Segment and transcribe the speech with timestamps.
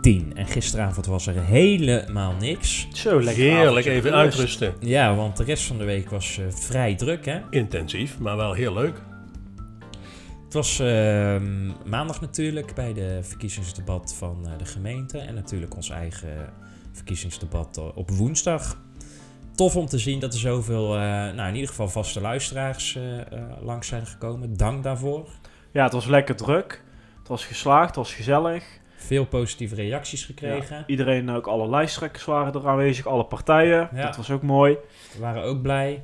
[0.00, 0.32] 10.
[0.34, 2.88] En gisteravond was er helemaal niks.
[2.92, 4.74] Zo, lekker Heerlijk, even uitrusten.
[4.80, 7.40] Ja, want de rest van de week was eh, vrij druk, hè?
[7.50, 9.02] Intensief, maar wel heel leuk.
[10.44, 15.18] Het was ehm, maandag natuurlijk bij de verkiezingsdebat van eh, de gemeente.
[15.18, 16.52] En natuurlijk ons eigen
[16.92, 18.76] verkiezingsdebat eh, op woensdag.
[19.58, 23.20] Tof om te zien dat er zoveel, eh, nou in ieder geval vaste luisteraars eh,
[23.20, 23.26] eh,
[23.60, 24.56] langs zijn gekomen.
[24.56, 25.28] Dank daarvoor.
[25.72, 26.82] Ja, het was lekker druk.
[27.18, 28.64] Het was geslaagd, het was gezellig.
[29.00, 30.76] Veel positieve reacties gekregen.
[30.76, 33.88] Ja, iedereen, ook alle lijsttrekkers waren er aanwezig, alle partijen.
[33.94, 34.02] Ja.
[34.06, 34.76] Dat was ook mooi.
[35.14, 36.02] We waren ook blij.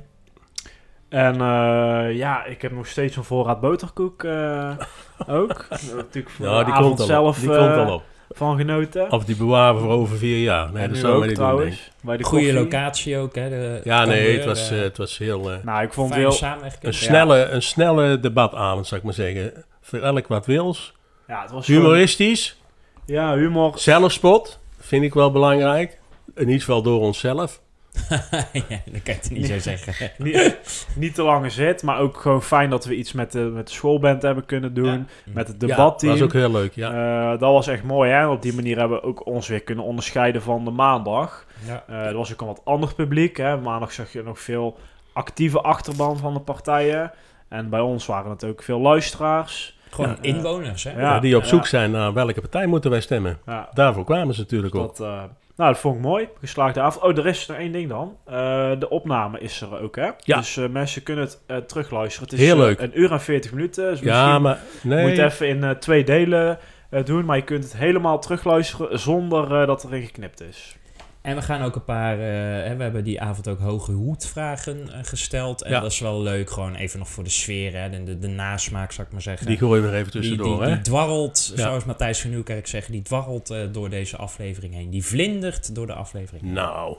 [1.09, 4.71] En eh, ja, ik heb nog steeds een voorraad boterkoek eh,
[5.27, 5.67] ook.
[5.95, 7.41] Natuurlijk voor Ja, de die avond komt al zelf op.
[7.41, 8.03] Die komt eh, al op.
[8.29, 9.11] van genoten.
[9.11, 10.71] Of die bewaren voor over vier jaar.
[10.71, 12.53] Nee, en dat zou ook niet doen, bij de Goede koffie.
[12.53, 13.49] locatie ook, hè?
[13.49, 15.51] De Ja, nee, het was, het was heel...
[15.63, 16.37] Nou, ik vond heel...
[16.41, 16.91] een, Ja.
[16.91, 19.65] snelle, een snelle debatavond, zou ik maar zeggen.
[19.81, 20.93] Voor elk wat wils.
[21.27, 22.59] Ja, het was gewoon- Humoristisch.
[23.05, 23.71] Ja, humor.
[23.75, 24.59] Zelfspot.
[24.79, 25.99] Vind ik wel belangrijk.
[26.35, 27.61] In ieder geval door onszelf.
[28.09, 30.11] ja, dat kan je het niet zo zeggen.
[30.23, 30.59] niet,
[30.95, 33.73] niet te lange zit, maar ook gewoon fijn dat we iets met de, met de
[33.73, 34.85] schoolband hebben kunnen doen.
[34.85, 35.05] Ja.
[35.33, 36.11] Met het Ja, debatteam.
[36.11, 36.91] was ook heel leuk, ja.
[37.33, 38.27] Eh, dat was echt mooi, hè?
[38.27, 41.45] Op die manier hebben we ook ons weer kunnen onderscheiden van de maandag.
[41.65, 41.83] Ja.
[41.87, 43.57] Eh er was ook een wat ander publiek, hè?
[43.57, 44.77] Maandag zag je nog veel
[45.13, 47.11] actieve achterban van de partijen.
[47.47, 49.74] En bij ons waren het ook veel luisteraars.
[49.95, 51.19] Gewoon Ja, inwoners, hè?
[51.19, 51.47] die op ja.
[51.47, 53.37] zoek zijn naar welke partij moeten wij stemmen.
[53.45, 54.97] Ja, Daarvoor kwamen ze natuurlijk ook.
[54.97, 55.23] dat, eh,
[55.55, 56.29] nou, dat vond ik mooi.
[56.39, 57.03] Geslaagde avond.
[57.03, 58.17] Oh, er is nog één ding dan.
[58.25, 58.33] Eh,
[58.79, 60.09] de opname is er ook, hè?
[60.17, 60.37] Ja.
[60.37, 62.29] Dus eh, mensen kunnen het terugluisteren.
[62.29, 62.79] Het is Heel leuk.
[62.79, 63.89] een uur en 40 minuten.
[63.89, 65.05] Dus Ja, misschien maar nee.
[65.07, 66.59] Moet je het even in twee delen
[67.03, 70.77] doen, maar je kunt het helemaal terugluisteren zonder dat erin geknipt is.
[71.25, 72.13] En we gaan ook een paar...
[72.19, 72.25] eh,
[72.67, 75.61] hè, we hebben die avond ook hoge hoedvragen eh, gesteld.
[75.63, 75.79] En Ja.
[75.79, 77.89] dat is wel leuk, gewoon even nog voor de sfeer, hè?
[77.89, 79.47] De, de, de nasmaak, zou ik maar zeggen.
[79.47, 80.73] Die gooien we er even die, tussendoor, die, hè?
[80.73, 81.61] die dwarrelt, Ja.
[81.61, 84.89] zoals Matthijs van Nieuwkerk zeggen, die dwarrelt eh, door deze aflevering heen.
[84.89, 86.53] Die vlindert door de aflevering heen.
[86.53, 86.97] Nou,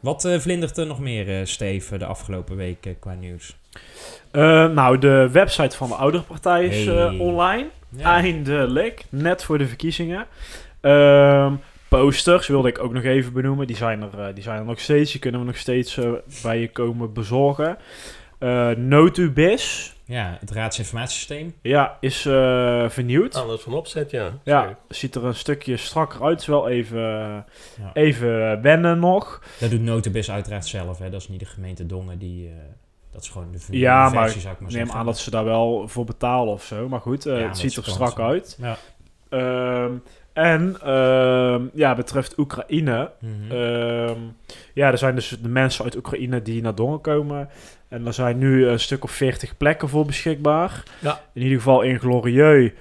[0.00, 3.56] Wat eh, vlindert er nog meer, eh Steve, de afgelopen week eh, qua nieuws?
[4.30, 6.96] Eh, nou, de website van de ouderpartij is Hey.
[7.06, 7.66] eh, online.
[7.96, 8.04] Ja.
[8.14, 10.26] Eindelijk, net voor de verkiezingen.
[10.80, 11.52] Ehm,
[11.88, 13.66] posters wilde ik ook nog even benoemen.
[13.66, 15.10] Die zijn er, eh, die zijn er nog steeds.
[15.12, 16.10] Die kunnen we nog steeds eh,
[16.42, 17.78] bij je komen bezorgen.
[18.38, 21.54] Eh Notubis, ja, het raadsinformatiesysteem.
[21.62, 23.34] ja, is eh, vernieuwd.
[23.34, 24.38] alles van opzet, ja.
[24.44, 26.40] Ja, ziet er een stukje strakker uit.
[26.40, 27.44] Is wel even, Ja.
[27.92, 29.42] even wennen nog.
[29.60, 31.10] Dat doet Notebis uiteraard zelf, hè?
[31.10, 32.46] Dat is niet de gemeente Dongen die...
[32.48, 32.52] eh,
[33.12, 34.94] dat is gewoon de versie, Ja, maar zou ik maar Ik neem zeggen.
[34.94, 36.88] aan dat ze daar wel voor betalen of zo.
[36.88, 38.58] Maar goed, eh, Ja, het ziet er strak uit.
[38.60, 38.76] Ja.
[40.36, 43.10] En ehm, ja, betreft Oekraïne.
[43.20, 43.50] Mhm.
[43.50, 44.18] ehm,
[44.72, 47.48] ja, er zijn dus de mensen uit Oekraïne die naar Dongen komen.
[47.88, 50.82] En er zijn nu een stuk of 40 plekken voor beschikbaar.
[50.98, 51.20] Ja.
[51.32, 52.72] In ieder geval in Glorieux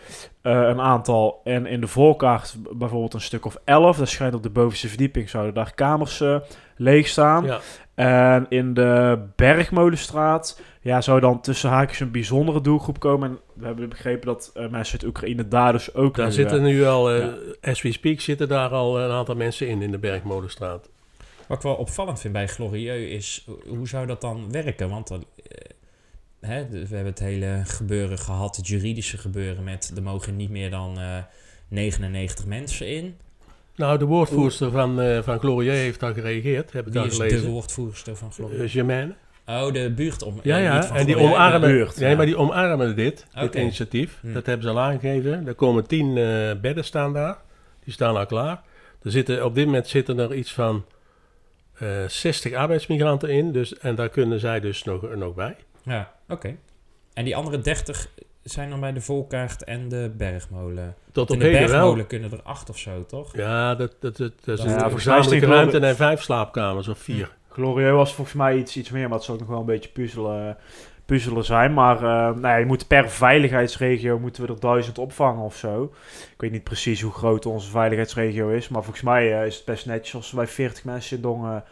[0.42, 1.42] eh, een aantal.
[1.44, 3.98] En in de voorkaart bijvoorbeeld een stuk of 11.
[3.98, 6.38] Dat schijnt op de bovenste verdieping zouden daar kamers eh,
[6.76, 7.46] leeg staan.
[7.46, 7.60] Ja.
[7.96, 13.30] En in de Bergmolenstraat ja, zou dan tussen haakjes een bijzondere doelgroep komen.
[13.30, 16.58] En we hebben begrepen dat eh, mensen uit Oekraïne daar dus ook Daar nu, zitten
[16.58, 17.38] eh, nu al, eh, ja.
[17.72, 20.90] as we speak, zitten daar al een aantal mensen in, in de Bergmolenstraat.
[21.48, 24.90] Wat ik wel opvallend vind bij Glorieux is, ho- hoe zou dat dan werken?
[24.90, 30.04] Want dan, eh, hè, we hebben het hele gebeuren gehad, het juridische gebeuren met er
[30.04, 31.18] mogen niet meer dan eh
[31.68, 33.18] 99 mensen in.
[33.76, 37.42] Nou, de woordvoerster van, eh van Glorieux heeft daar geregeerd, heb ik Wie daar is
[37.42, 38.72] de woordvoerster van Uh, Glorieux?
[38.72, 39.14] Germaine.
[39.48, 40.40] Oh, de buurt om.
[40.44, 42.16] Ja, eh, ja, niet van en die omarmen, buurt, nee, ja.
[42.16, 44.18] maar die omarmen dit, dit initiatief.
[44.22, 44.34] Hm.
[44.34, 45.48] Dat hebben ze al aangegeven.
[45.48, 47.38] Er komen tien eh, bedden staan daar.
[47.84, 48.62] Die staan al klaar.
[49.04, 50.86] Er zitten, op dit moment zitten er iets van
[51.78, 53.52] eh 60 arbeidsmigranten in.
[53.52, 55.56] Dus, en daar kunnen zij dus nog, nog bij.
[55.84, 56.56] Ja, oké.
[57.14, 58.10] En die andere 30
[58.44, 60.96] zijn dan bij de Volkaart en de Bergmolen.
[61.12, 62.06] Tot op de Bergmolen wel.
[62.06, 63.36] kunnen er acht of zo, toch?
[63.36, 67.36] Ja, dat, dat, dat, dat is Ja, een ruimte en vijf slaapkamers of vier.
[67.56, 70.58] Glorieux was volgens mij iets, iets meer, maar het zal nog wel een beetje puzzelen,
[71.06, 71.74] puzzelen zijn.
[71.74, 75.94] Maar eh, nou ja, je moet per veiligheidsregio moeten we er duizend opvangen of zo.
[76.34, 79.66] Ik weet niet precies hoe groot onze veiligheidsregio is, maar volgens mij eh, is het
[79.66, 81.64] best netjes als we bij 40 mensen in Dongen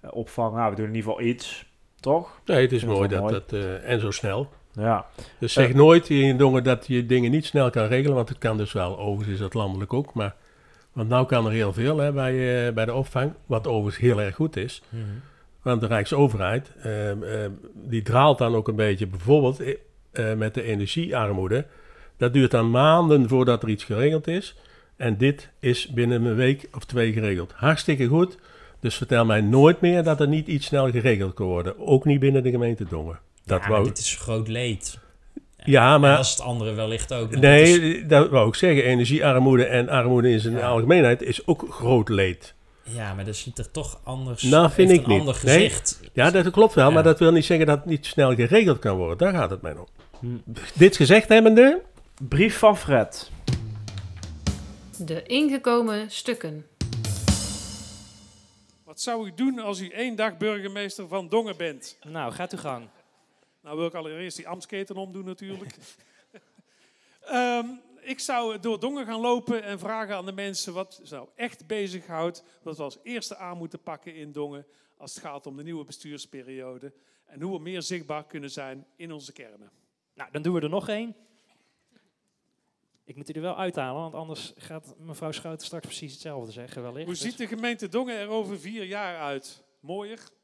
[0.00, 0.58] eh, opvangen.
[0.58, 1.66] Nou, we doen in ieder geval iets,
[2.00, 2.40] toch?
[2.44, 3.32] Nee, het is mooi dat mooi.
[3.32, 3.60] dat...
[3.82, 4.48] en zo snel.
[4.72, 5.06] Ja,
[5.38, 8.56] Dus zeg nooit in Dongen dat je dingen niet snel kan regelen, want het kan
[8.56, 8.98] dus wel.
[8.98, 10.34] Overigens is dat landelijk ook, maar
[10.96, 14.20] Want nou kan er heel veel hè, bij, eh, bij de opvang, wat overigens heel
[14.20, 14.82] erg goed is.
[14.88, 15.02] Mhm.
[15.62, 19.74] Want de Rijksoverheid, ehm, ehm, die draalt dan ook een beetje bijvoorbeeld eh,
[20.12, 21.66] eh, met de energiearmoede.
[22.16, 24.56] Dat duurt dan maanden voordat er iets geregeld is.
[24.96, 27.52] En dit is binnen een week of twee geregeld.
[27.52, 28.38] Hartstikke goed.
[28.80, 31.78] Dus vertel mij nooit meer dat er niet iets snel geregeld kan worden.
[31.78, 33.18] Ook niet binnen de gemeente Dongen.
[33.44, 33.84] Dat ja, wou...
[33.84, 34.98] dit is groot leed.
[35.66, 36.16] Ja, En maar...
[36.16, 37.32] dat is het andere wellicht ook.
[37.32, 38.84] is- Nee, dat wou ik zeggen.
[38.84, 40.66] Energiearmoede en armoede in zijn Ja.
[40.68, 42.54] algemeenheid is ook groot leed.
[42.82, 45.18] ja, maar dat ziet er toch anders Nou, vind ik een niet.
[45.20, 45.54] ander Nee.
[45.56, 46.00] gezicht.
[46.12, 46.94] Ja, dat klopt wel, Ja.
[46.94, 49.18] maar dat wil niet zeggen dat het niet snel geregeld kan worden.
[49.18, 49.86] Daar gaat het mij om.
[50.20, 50.26] Hm.
[50.74, 51.82] Dit gezegd hebbende,
[52.28, 53.30] Brief van Fred.
[54.98, 56.66] De ingekomen stukken.
[58.84, 61.98] Wat zou u doen als u één dag burgemeester van Dongen bent?
[62.08, 62.88] Nou, gaat uw gang.
[63.66, 65.76] Nou wil ik allereerst die ambtsketen omdoen natuurlijk.
[67.20, 67.66] Ehm,
[68.00, 71.66] ik zou door Dongen gaan lopen en vragen aan de mensen wat ze nou echt
[71.66, 72.42] bezighoudt.
[72.62, 74.66] Wat we als eerste aan moeten pakken in Dongen
[74.96, 76.92] als het gaat om de nieuwe bestuursperiode.
[77.24, 79.70] En hoe we meer zichtbaar kunnen zijn in onze kernen.
[80.14, 81.16] Nou, dan doen we er nog één.
[83.04, 86.82] Ik moet die er wel uithalen, want anders gaat mevrouw Schouten straks precies hetzelfde zeggen
[86.82, 87.06] wellicht.
[87.06, 89.64] Hoe ziet de gemeente Dongen er over vier jaar uit?
[89.80, 90.34] Mooier.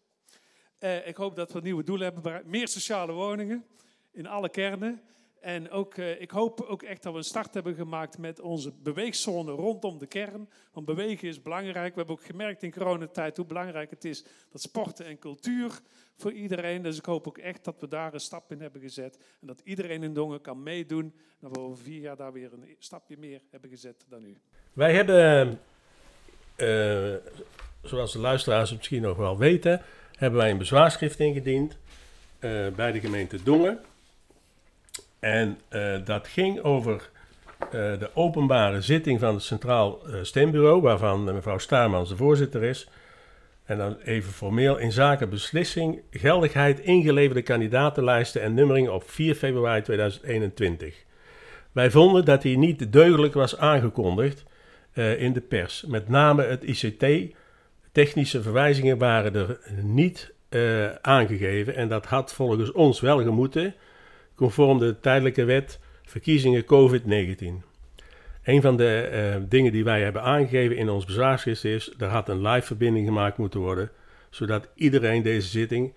[0.82, 2.42] Eh, ik hoop dat we nieuwe doelen hebben.
[2.44, 3.64] Meer sociale woningen
[4.12, 5.00] in alle kernen.
[5.40, 8.72] En ook, eh, ik hoop ook echt dat we een start hebben gemaakt met onze
[8.72, 10.48] beweegzone rondom de kern.
[10.72, 11.92] Want bewegen is belangrijk.
[11.92, 15.80] We hebben ook gemerkt in coronatijd hoe belangrijk het is dat sporten en cultuur
[16.16, 16.82] voor iedereen.
[16.82, 19.18] Dus ik hoop ook echt dat we daar een stap in hebben gezet.
[19.40, 21.14] En dat iedereen in Dongen kan meedoen.
[21.40, 24.36] Dat we over vier jaar daar weer een stapje meer hebben gezet dan nu.
[24.72, 25.60] wij hebben,
[26.56, 27.32] eh,
[27.82, 29.82] zoals de luisteraars misschien nog wel weten,
[30.16, 31.76] hebben wij een bezwaarschrift ingediend
[32.38, 33.78] eh, bij de gemeente Dongen.
[35.18, 37.10] En eh, dat ging over
[37.58, 42.88] eh, de openbare zitting van het Centraal Stembureau, waarvan mevrouw Staarmans de voorzitter is.
[43.64, 49.82] En dan even formeel in zaken beslissing, geldigheid, ingeleverde kandidatenlijsten en nummering op 4 februari
[49.82, 51.04] 2021.
[51.72, 54.44] Wij vonden dat die niet deugdelijk was aangekondigd
[54.94, 55.84] in de pers.
[55.86, 57.34] Met name het ICT,
[57.92, 61.74] technische verwijzingen waren er niet eh, aangegeven.
[61.74, 63.74] En dat had volgens ons wel gemoeten,
[64.34, 67.70] conform de tijdelijke wet verkiezingen COVID-19.
[68.42, 72.28] Een van de eh, dingen die wij hebben aangegeven in ons bezwaarschrift is, er had
[72.28, 73.90] een live verbinding gemaakt moeten worden,
[74.30, 75.92] zodat iedereen deze zitting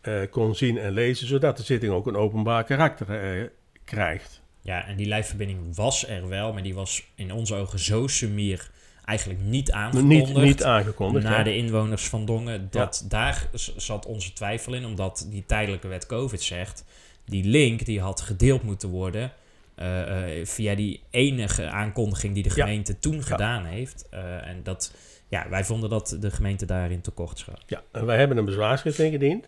[0.00, 3.50] eh, kon zien en lezen, zodat de zitting ook een openbaar karakter
[3.84, 4.42] krijgt.
[4.60, 8.70] Ja, en die lijfverbinding was er wel, maar die was in onze ogen zo sumier
[9.10, 10.34] eigenlijk niet aangekondigd.
[10.34, 11.24] Niet, niet aangekondigd.
[11.24, 11.44] naar ja.
[11.44, 12.68] de inwoners van Dongen.
[12.70, 16.84] Dat daar zat onze twijfel in, omdat die tijdelijke wet COVID zegt.
[17.24, 19.32] Die link die had gedeeld moeten worden
[19.74, 22.64] eh, eh, via die enige aankondiging die de Ja.
[22.64, 24.06] gemeente toen gedaan heeft.
[24.10, 24.94] Eh, en dat,
[25.28, 27.62] ja, wij vonden dat de gemeente daarin tekort schoot.
[27.66, 29.46] Ja, en wij hebben een bezwaarschrift ingediend.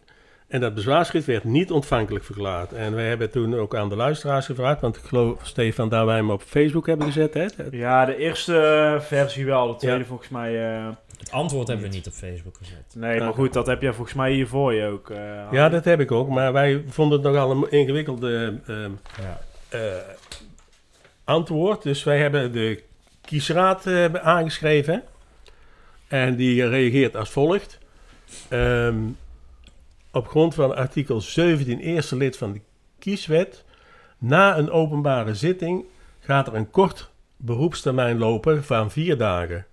[0.53, 2.73] En dat bezwaarschrift werd niet ontvankelijk verklaard.
[2.73, 6.17] En wij hebben toen ook aan de luisteraars gevraagd, want ik geloof, Stefan, dat wij
[6.17, 7.35] hem op Facebook hebben gezet.
[7.35, 7.47] Hè?
[7.71, 9.67] Ja, de eerste versie wel.
[9.73, 10.05] De tweede Ja.
[10.05, 10.75] volgens mij...
[10.77, 10.89] eh,
[11.19, 12.85] Het antwoord hebben we niet op Facebook gezet.
[12.95, 13.37] nee, maar Oké.
[13.39, 15.11] goed, dat heb jij volgens mij hier voor je ook.
[15.11, 15.19] eh,
[15.51, 16.29] Ja, dat heb ik ook.
[16.29, 18.91] Maar wij vonden het nogal een ingewikkelde ehm,
[19.23, 19.41] Ja.
[19.69, 19.81] eh,
[21.25, 21.83] antwoord.
[21.83, 22.83] Dus wij hebben de
[23.21, 25.03] kiesraad eh, aangeschreven.
[26.09, 27.79] En die reageert als volgt.
[28.49, 28.97] Ehm,
[30.13, 32.61] op grond van artikel 17 eerste lid van de
[32.99, 33.65] kieswet.
[34.19, 35.85] Na een openbare zitting
[36.21, 39.67] gaat er een kort beroepstermijn lopen van vier dagen.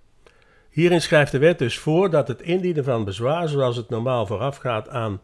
[0.70, 4.88] Hierin schrijft de wet dus voor dat het indienen van bezwaar, zoals het normaal voorafgaat
[4.88, 5.20] aan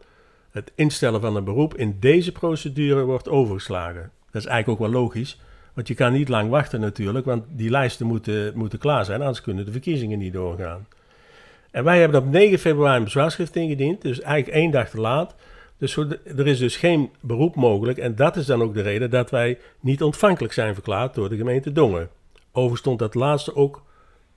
[0.51, 4.11] het instellen van een beroep, in deze procedure wordt overgeslagen.
[4.31, 5.39] Dat is eigenlijk ook wel logisch,
[5.73, 9.41] want je kan niet lang wachten natuurlijk, want die lijsten moeten, moeten klaar zijn, anders
[9.41, 10.87] kunnen de verkiezingen niet doorgaan.
[11.77, 15.35] En wij hebben op 9 februari een bezwaarschrift ingediend, dus eigenlijk één dag te laat.
[15.77, 19.29] Dus er is dus geen beroep mogelijk en dat is dan ook de reden dat
[19.29, 22.09] wij niet ontvankelijk zijn verklaard door de gemeente Dongen.
[22.47, 23.83] Overigens stond dat laatste ook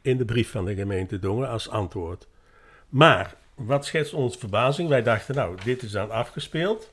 [0.02, 2.26] in de brief van de gemeente Dongen als antwoord.
[2.88, 4.88] Maar, wat schetst onze verbazing?
[4.88, 6.90] Wij dachten, nou, dit is dan afgespeeld,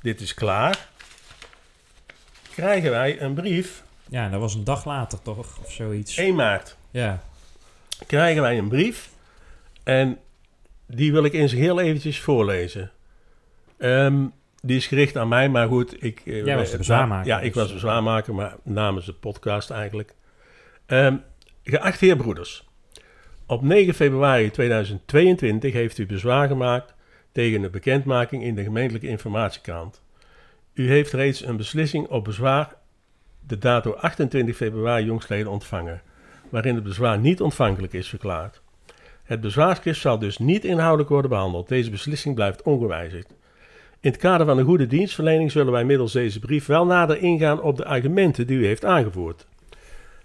[0.00, 0.88] dit is klaar.
[2.52, 6.16] Krijgen wij een brief, ja, dat was een dag later toch, of zoiets.
[6.16, 7.22] 1 maart, Ja,
[8.06, 9.10] krijgen wij een brief
[9.82, 10.18] en
[10.86, 12.90] die wil ik eens heel eventjes voorlezen.
[13.78, 14.26] Ehm,
[14.62, 16.04] die is gericht aan mij, maar goed.
[16.04, 19.12] Ik, eh, Jij was de eh, bezwaarmaker, Ja, ik dus, was bezwaarmaker, maar namens de
[19.12, 20.14] podcast eigenlijk.
[20.86, 21.16] Ehm
[21.64, 22.68] geachte heer Broeders,
[23.46, 26.94] op 9 februari 2022 heeft u bezwaar gemaakt
[27.32, 30.02] tegen de bekendmaking in de gemeentelijke informatiekrant.
[30.74, 32.74] U heeft reeds een beslissing op bezwaar
[33.46, 36.02] de dato 28 februari jongstleden ontvangen.
[36.48, 38.60] waarin het bezwaar niet ontvankelijk is verklaard.
[39.30, 41.68] Het bezwaarschrift zal dus niet inhoudelijk worden behandeld.
[41.68, 43.28] Deze beslissing blijft ongewijzigd.
[44.00, 47.62] In het kader van een goede dienstverlening zullen wij middels deze brief wel nader ingaan
[47.62, 49.46] op de argumenten die u heeft aangevoerd.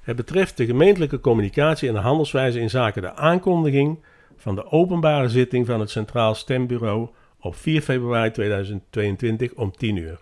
[0.01, 4.03] Het betreft de gemeentelijke communicatie en de handelswijze in zaken de aankondiging
[4.37, 7.09] van de openbare zitting van het Centraal Stembureau
[7.39, 10.19] op 4 februari 2022 om 10 uur.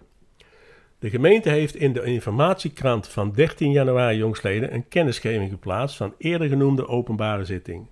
[0.99, 6.47] De gemeente heeft in de informatiekrant van 13 januari jongstleden een kennisgeving geplaatst van eerder
[6.47, 7.91] genoemde openbare zitting.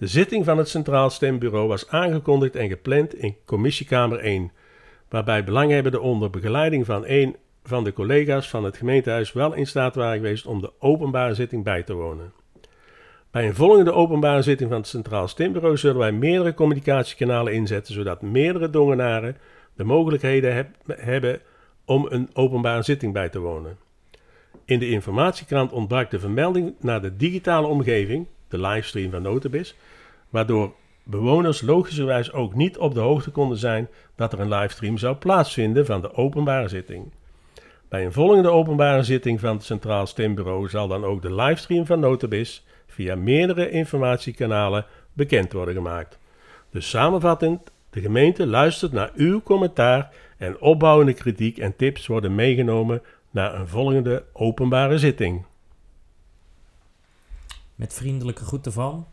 [0.00, 4.52] De zitting van het Centraal Stembureau was aangekondigd en gepland in Commissiekamer 1,
[5.08, 9.94] waarbij belanghebbenden onder begeleiding van een van de collega's van het gemeentehuis wel in staat
[9.94, 12.32] waren geweest om de openbare zitting bij te wonen.
[13.30, 18.22] Bij een volgende openbare zitting van het Centraal Stembureau zullen wij meerdere communicatiekanalen inzetten, zodat
[18.22, 19.36] meerdere dongenaren
[19.74, 21.40] de mogelijkheden heb- hebben
[21.84, 23.78] om een openbare zitting bij te wonen.
[24.64, 29.74] In de informatiekrant ontbrak de vermelding naar de digitale omgeving, de livestream van Notibis,
[30.28, 35.16] waardoor bewoners logischerwijs ook niet op de hoogte konden zijn dat er een livestream zou
[35.16, 37.12] plaatsvinden van de openbare zitting.
[37.88, 42.00] Bij een volgende openbare zitting van het Centraal Stembureau zal dan ook de livestream van
[42.00, 46.18] Notibis via meerdere informatiekanalen bekend worden gemaakt.
[46.70, 53.02] Dus samenvattend, de gemeente luistert naar uw commentaar en opbouwende kritiek en tips worden meegenomen
[53.30, 55.44] naar een volgende openbare zitting.
[57.80, 59.06] Met vriendelijke groeten van.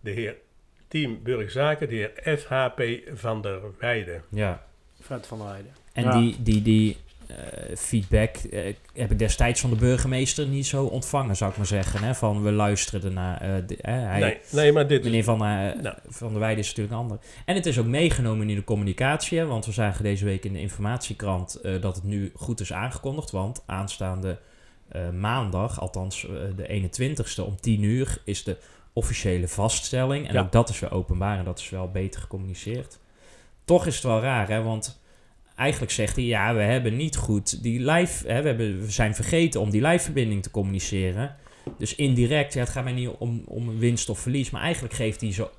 [0.00, 0.36] De heer
[0.88, 2.82] Team Burgzaken, de heer FHP
[3.18, 4.22] van der Weijden.
[4.28, 4.62] Ja.
[5.00, 5.72] Fred van der Heijden.
[5.92, 6.18] En Ja.
[6.20, 7.36] die, die, die eh,
[7.76, 12.02] feedback eh, heb ik destijds van de burgemeester niet zo ontvangen, zou ik maar zeggen.
[12.04, 12.14] Hè?
[12.14, 13.40] Van we luisteren ernaar.
[13.40, 15.96] eh, de- eh, hij, Nee, nee, maar dit Meneer van, eh, Nou.
[16.08, 17.18] van der Weijden is natuurlijk een ander.
[17.44, 19.38] En het is ook meegenomen in de communicatie.
[19.38, 22.72] hè, Want we zagen deze week in de informatiekrant eh, dat het nu goed is
[22.72, 23.30] aangekondigd.
[23.30, 24.38] Want aanstaande
[25.10, 28.56] maandag, althans eh, de 21ste om 10 uur, is de
[28.92, 30.28] officiële vaststelling.
[30.28, 30.40] En Ja.
[30.40, 32.98] ook dat is weer openbaar en dat is wel beter gecommuniceerd.
[33.64, 34.62] Toch is het wel raar, hè?
[34.62, 35.00] Want
[35.56, 38.26] eigenlijk zegt hij, ja, we hebben niet goed die live...
[38.28, 41.36] Hè, we, hebben, we zijn vergeten om die live-verbinding te communiceren.
[41.78, 45.20] Dus indirect, ja, het gaat mij niet om, om winst of verlies, maar eigenlijk geeft
[45.20, 45.50] hij, zo,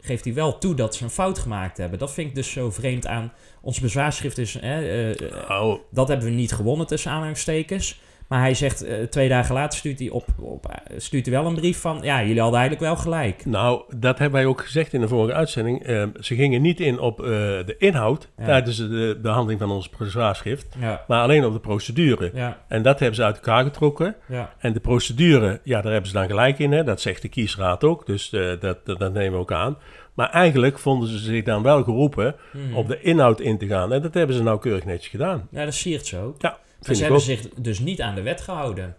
[0.00, 1.98] geeft hij wel toe dat ze een fout gemaakt hebben.
[1.98, 4.38] Dat vind ik dus zo vreemd aan ons bezwaarschrift.
[4.38, 8.00] Is, hè, eh, Nou, dat hebben we niet gewonnen tussen aanhalingstekens.
[8.28, 11.46] Maar hij zegt, eh, twee dagen later stuurt hij, op, op, eh, stuurt hij wel
[11.46, 11.98] een brief van...
[12.02, 13.46] Ja, jullie hadden eigenlijk wel gelijk.
[13.46, 15.82] nou, dat hebben wij ook gezegd in de vorige uitzending.
[15.82, 18.44] Eh, ze gingen niet in op de inhoud Ja.
[18.44, 22.30] tijdens de behandeling van ons bezwaarschrift, Ja, maar alleen op de procedure.
[22.34, 24.16] ja, En dat hebben ze uit elkaar getrokken.
[24.58, 26.72] En de procedure, ja, daar hebben ze dan gelijk in.
[26.72, 26.84] Hè?
[26.84, 29.76] Dat zegt de kiesraad ook, dus dat, dat, dat nemen we ook aan.
[30.14, 32.74] Maar eigenlijk vonden ze zich dan wel geroepen Mhm.
[32.76, 33.92] op de inhoud in te gaan.
[33.92, 35.48] En dat hebben ze nou keurig netjes gedaan.
[35.50, 36.34] Ja, dat siert zo.
[36.38, 37.22] Ja, Maar vind ze ik hebben ook.
[37.22, 38.96] zich dus niet aan de wet gehouden.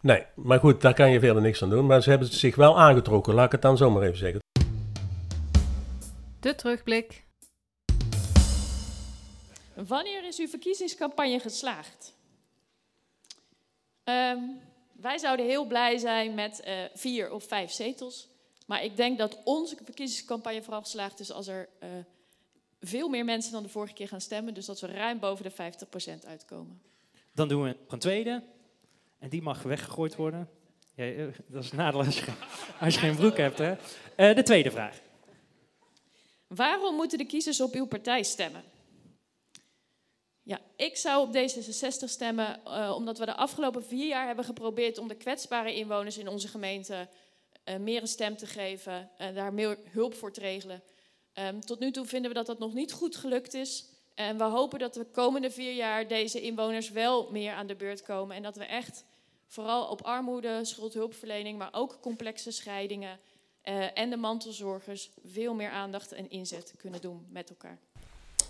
[0.00, 1.86] Nee, maar goed, daar kan je verder niks aan doen.
[1.86, 4.40] Maar ze hebben zich wel aangetrokken, laat ik het dan zomaar even zeggen.
[6.40, 7.24] De terugblik.
[9.74, 12.14] Wanneer is uw verkiezingscampagne geslaagd?
[14.04, 14.38] Ehm,
[14.92, 18.28] wij zouden heel blij zijn met eh, vier of vijf zetels.
[18.66, 21.88] Maar ik denk dat onze verkiezingscampagne vooral geslaagd is als er eh,
[22.80, 24.54] veel meer mensen dan de vorige keer gaan stemmen.
[24.54, 26.80] Dus dat we ruim boven de 50% uitkomen.
[27.34, 28.42] Dan doen we een tweede.
[29.18, 30.48] En die mag weggegooid worden.
[30.94, 33.58] Eh, dat is een nadeel als je, geen- broek hebt.
[33.58, 33.74] Hè?
[34.16, 35.00] Eh, de tweede vraag.
[36.46, 38.62] Waarom moeten de kiezers op uw partij stemmen?
[40.42, 44.98] Ja, ik zou op D66 stemmen eh, omdat we de afgelopen vier jaar hebben geprobeerd
[44.98, 47.08] om de kwetsbare inwoners in onze gemeente
[47.80, 50.82] meer een stem te geven, en daar meer hulp voor te regelen.
[51.32, 53.93] Ehm, tot nu toe vinden we dat dat nog niet goed gelukt is.
[54.14, 58.02] En we hopen dat de komende vier jaar deze inwoners wel meer aan de beurt
[58.02, 58.36] komen.
[58.36, 59.04] En dat we echt
[59.46, 63.18] vooral op armoede, schuldhulpverlening, maar ook complexe scheidingen
[63.62, 67.78] eh, en de mantelzorgers veel meer aandacht en inzet kunnen doen met elkaar.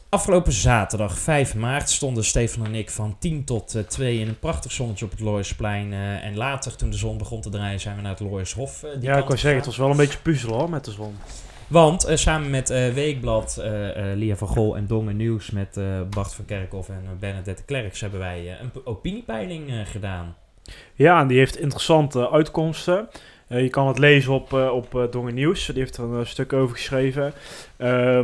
[0.08, 4.38] Afgelopen zaterdag, 5 maart, stonden Stefan en ik van 10 tot eh, 2 in een
[4.38, 5.92] prachtig zonnetje op het Looiersplein.
[5.92, 8.82] eh, en later, toen de zon begon te draaien, zijn we naar het Looiershof.
[8.82, 10.90] eh, die Ja, ik wou zeggen, het was wel een beetje puzzelen hoor, met de
[10.90, 11.16] zon.
[11.68, 13.70] Want eh, samen met eh, Weekblad, eh,
[14.14, 15.78] Lia van Gol en Dongen Nieuws met
[16.10, 20.36] Bart van Kerkhoff en Bernadette Klerks hebben wij een opiniepeiling gedaan.
[20.94, 23.08] Ja, en die heeft interessante uitkomsten.
[23.48, 25.66] Je kan het lezen op, op Dongen Nieuws.
[25.66, 27.32] Die heeft er een stuk over geschreven.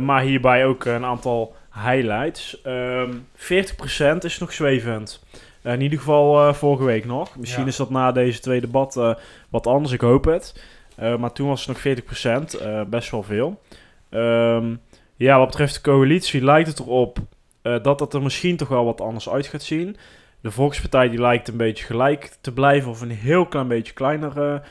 [0.03, 2.61] Maar hierbij ook een aantal highlights.
[2.61, 5.23] Ehm 40% is nog zwevend.
[5.63, 7.35] In ieder geval vorige week nog.
[7.35, 7.67] Misschien Ja.
[7.69, 9.17] is dat na deze twee debatten
[9.49, 9.93] wat anders.
[9.93, 10.53] Ik hoop het.
[11.01, 12.53] Eh, maar toen was het nog 40%.
[12.53, 13.61] eh, best wel veel.
[14.09, 14.75] Ehm,
[15.15, 17.19] ja, wat betreft de coalitie lijkt het erop
[17.61, 19.97] eh, dat het er misschien toch wel wat anders uit gaat zien.
[20.41, 24.61] De Volkspartij die lijkt een beetje gelijk te blijven of een heel klein beetje kleiner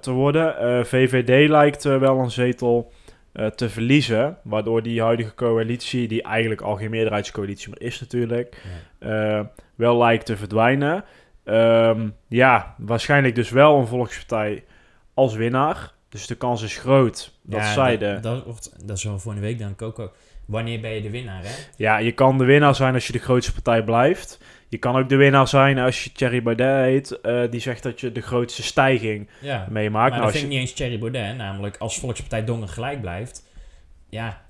[0.00, 0.86] te worden.
[0.86, 2.92] VVD lijkt wel een zetel
[3.54, 8.62] te verliezen, waardoor die huidige coalitie, die eigenlijk al geen meerderheidscoalitie meer is natuurlijk,
[9.74, 11.04] wel lijkt te verdwijnen.
[11.44, 14.64] Ehm, ja, waarschijnlijk dus wel een Volkspartij
[15.14, 15.92] als winnaar.
[16.08, 18.20] Dus de kans is groot dat Ja, zij dat, de...
[18.28, 20.12] dat, wordt, dat is wel voor de week dan ook.
[20.46, 21.50] Wanneer ben je de winnaar, hè?
[21.76, 24.38] Ja, je kan de winnaar zijn als je de grootste partij blijft.
[24.68, 27.20] Je kan ook de winnaar zijn als je Thierry Baudet heet.
[27.20, 29.66] eh, die zegt dat je de grootste stijging Ja.
[29.70, 29.92] meemaakt.
[29.92, 31.36] maar Nou, dat als vind je- ik niet eens Thierry Baudet.
[31.36, 33.42] Namelijk, als Volkspartij Dongen gelijk blijft...
[34.08, 34.42] Ja,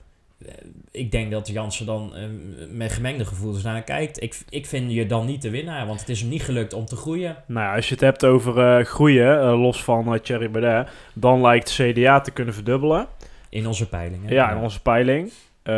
[0.90, 2.22] ik denk dat Jansen dan eh,
[2.70, 4.22] met gemengde gevoelens naar kijkt.
[4.22, 6.84] Ik, ik vind je dan niet de winnaar, want het is hem niet gelukt om
[6.84, 7.36] te groeien.
[7.46, 10.88] Nou ja, als je het hebt over eh, groeien, eh, los van eh, Thierry Baudet,
[11.14, 13.06] dan lijkt CDA te kunnen verdubbelen.
[13.48, 14.32] In onze peilingen.
[14.32, 15.32] Ja, in onze peiling.
[15.62, 15.74] eh,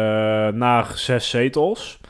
[0.49, 2.01] naar zes zetels.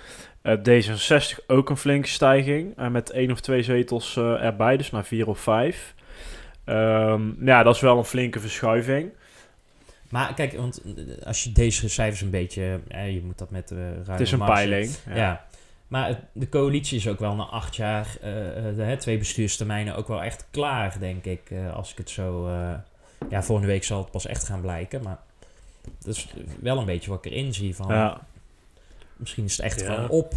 [0.43, 2.73] Eh, D66 ook een flinke stijging.
[2.77, 5.95] eh, met één of twee zetels eh, erbij, dus naar vier of vijf.
[6.65, 9.11] Ehm, ja, dat is wel een flinke verschuiving.
[10.13, 12.81] Maar kijk, want eh, als je deze cijfers een beetje...
[12.89, 14.95] eh, je moet dat met ruime Het is een marge- peiling.
[15.15, 15.45] Ja.
[15.89, 19.97] Maar de coalitie is ook wel na acht jaar, eh, eh, de hè, twee bestuurstermijnen,
[19.97, 21.41] ook wel echt klaar, denk ik.
[21.51, 22.47] eh, als ik het zo.
[22.49, 22.71] eh,
[23.31, 25.03] ja, volgende week zal het pas echt gaan blijken.
[25.03, 25.19] Maar
[26.05, 26.29] dat is
[26.61, 27.95] wel een beetje wat ik erin zie van.
[27.95, 28.21] Ja.
[29.17, 29.95] Misschien is het echt Ja.
[29.95, 30.33] gewoon op.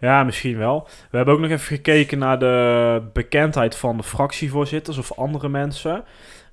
[0.00, 0.88] Ja, misschien wel.
[1.10, 6.04] We hebben ook nog even gekeken naar de bekendheid van de fractievoorzitters of andere mensen.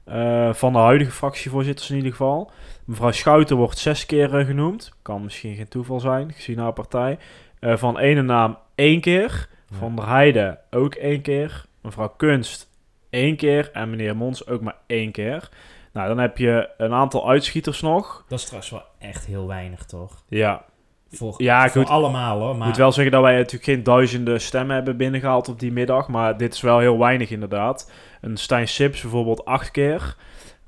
[0.06, 2.52] Eh, van de huidige fractievoorzitters in ieder geval.
[2.86, 4.94] Mevrouw Schouten wordt zes keer eh, genoemd.
[5.02, 7.18] Kan misschien geen toeval zijn, gezien haar partij.
[7.60, 9.50] Eh, van ene naam één keer.
[9.70, 9.78] Ja.
[9.78, 11.66] Van der Heijden ook één keer.
[11.82, 12.70] Mevrouw Kunst
[13.10, 13.70] één keer.
[13.72, 15.50] En meneer Mons ook maar één keer.
[15.94, 18.26] Nou, dan heb je een aantal uitschieters nog.
[18.28, 20.24] Dat is trouwens wel echt heel weinig, toch?
[20.28, 20.66] Ja,
[21.12, 21.92] Voor, Ja, voor goed.
[21.92, 22.52] allemaal hoor.
[22.52, 25.72] Ik Maar moet wel zeggen dat wij natuurlijk geen duizenden stemmen hebben binnengehaald op die
[25.72, 26.08] middag.
[26.08, 27.92] Maar dit is wel heel weinig inderdaad.
[28.22, 30.16] Een Stijn Sips bijvoorbeeld acht keer.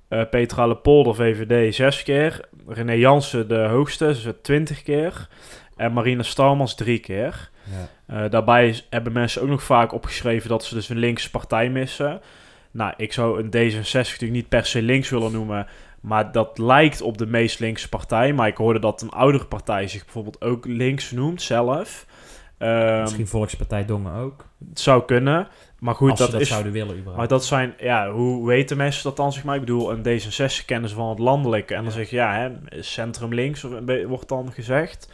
[0.08, 2.40] Eh Petra Lepolder, VVD, zes keer.
[2.68, 5.28] René Jansen de hoogste, dus twintig keer.
[5.76, 7.50] En Marina Stalmans drie keer.
[7.64, 7.88] ja.
[8.24, 12.22] Eh, daarbij hebben mensen ook nog vaak opgeschreven dat ze dus een linkse partij missen.
[12.72, 15.68] Nou, ik zou een D66 natuurlijk niet per se links willen noemen.
[16.02, 18.34] Maar dat lijkt op de meest linkse partij.
[18.34, 22.06] Maar ik hoorde dat een oudere partij zich bijvoorbeeld ook links noemt zelf.
[22.58, 24.46] Ehm, Misschien Volkspartij Dongen ook.
[24.70, 25.48] Het zou kunnen.
[25.80, 26.50] Maar goed, als dat, ze dat is.
[26.50, 27.18] zouden willen überhaupt.
[27.18, 29.56] Maar dat zijn, ja, hoe weten mensen dat dan, zeg maar?
[29.56, 31.76] Ik bedoel, een D66 kennen ze van het landelijke.
[31.76, 33.66] En dan zeg je, ja, hè, centrum links
[34.08, 35.12] wordt dan gezegd.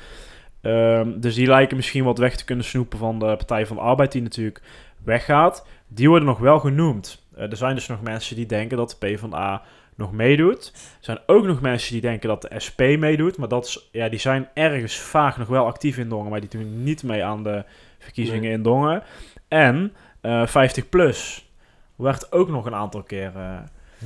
[0.62, 3.82] Ehm, dus die lijken misschien wat weg te kunnen snoepen van de Partij van de
[3.82, 4.62] Arbeid, die natuurlijk
[5.04, 5.66] weggaat.
[5.88, 7.26] Die worden nog wel genoemd.
[7.36, 9.62] Eh, er zijn dus nog mensen die denken dat de PvdA
[9.98, 10.72] nog meedoet.
[10.74, 13.38] Er zijn ook nog mensen die denken dat de SP meedoet.
[13.38, 16.30] Maar dat is, ja, die zijn ergens vaag nog wel actief in Dongen.
[16.32, 17.64] Maar die doen niet mee aan de
[18.00, 18.52] verkiezingen Nee.
[18.52, 19.04] in Dongen.
[19.48, 21.50] En eh 50 plus
[21.96, 23.58] werd ook nog een aantal keer eh,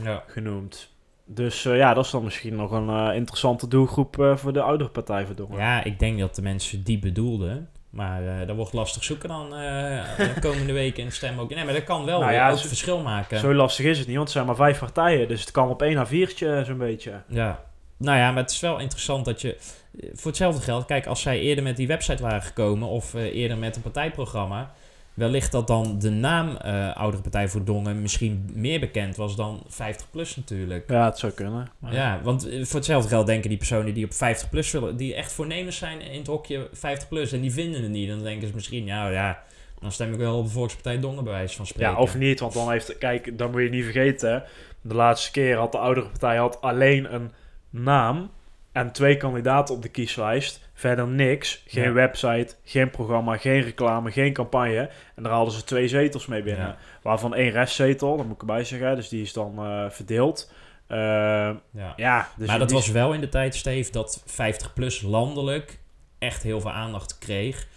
[0.04, 0.24] ja.
[0.28, 0.96] genoemd.
[1.26, 5.26] Dus eh, ja, dat is dan misschien nog een interessante doelgroep voor de oudere partij
[5.26, 5.58] voor Dongen.
[5.58, 7.70] Ja, ik denk dat de mensen die bedoelden.
[7.90, 11.50] Maar eh dat wordt lastig zoeken dan eh, de komende weken in de stem ook.
[11.56, 13.40] Nee, maar dat kan wel Nou ja, zo- verschil maken.
[13.40, 15.28] Zo lastig is het niet, want het zijn maar vijf partijen.
[15.28, 17.12] Dus het kan op één A4'tje zo'n beetje.
[17.28, 17.64] Ja.
[17.98, 19.54] Nou ja, maar het is wel interessant dat je...
[20.00, 22.88] eh, Voor hetzelfde geld, kijk, als zij eerder met die website waren gekomen...
[22.88, 24.72] of eh, eerder met een partijprogramma...
[25.18, 28.02] wellicht dat dan de naam eh Oudere Partij voor Dongen...
[28.02, 30.90] misschien meer bekend was dan 50PLUS natuurlijk.
[30.90, 31.70] Ja, het zou kunnen.
[31.80, 34.98] Maar Ja, want eh, voor hetzelfde geld denken die personen die op 50 plus willen,
[34.98, 38.24] die echt voornemens zijn in het hokje 50 plus en die vinden het niet, dan
[38.24, 39.44] denken ze misschien, nou ja,
[39.80, 41.92] dan stem ik wel op de Volkspartij Dongen bij wijze van spreken.
[41.92, 42.98] Ja, of niet, want dan heeft...
[42.98, 44.44] Kijk, dan moet je niet vergeten...
[44.82, 47.32] De laatste keer had de oudere partij had alleen een
[47.70, 48.30] naam...
[48.72, 50.67] en twee kandidaten op de kieslijst.
[50.78, 51.64] Verder niks.
[51.68, 51.92] Geen Ja.
[51.92, 54.90] website, geen programma, geen reclame, geen campagne.
[55.16, 56.66] En daar haalden ze twee zetels mee binnen.
[56.68, 56.78] Ja.
[57.02, 58.96] Waarvan één restzetel, dat moet ik erbij zeggen.
[58.96, 60.52] Dus die is dan eh, verdeeld.
[60.88, 61.94] Eh, Ja.
[61.96, 65.80] ja, dus maar dat die- was wel in de tijd, Steve, dat 50 plus landelijk
[66.20, 67.68] echt heel veel aandacht kreeg.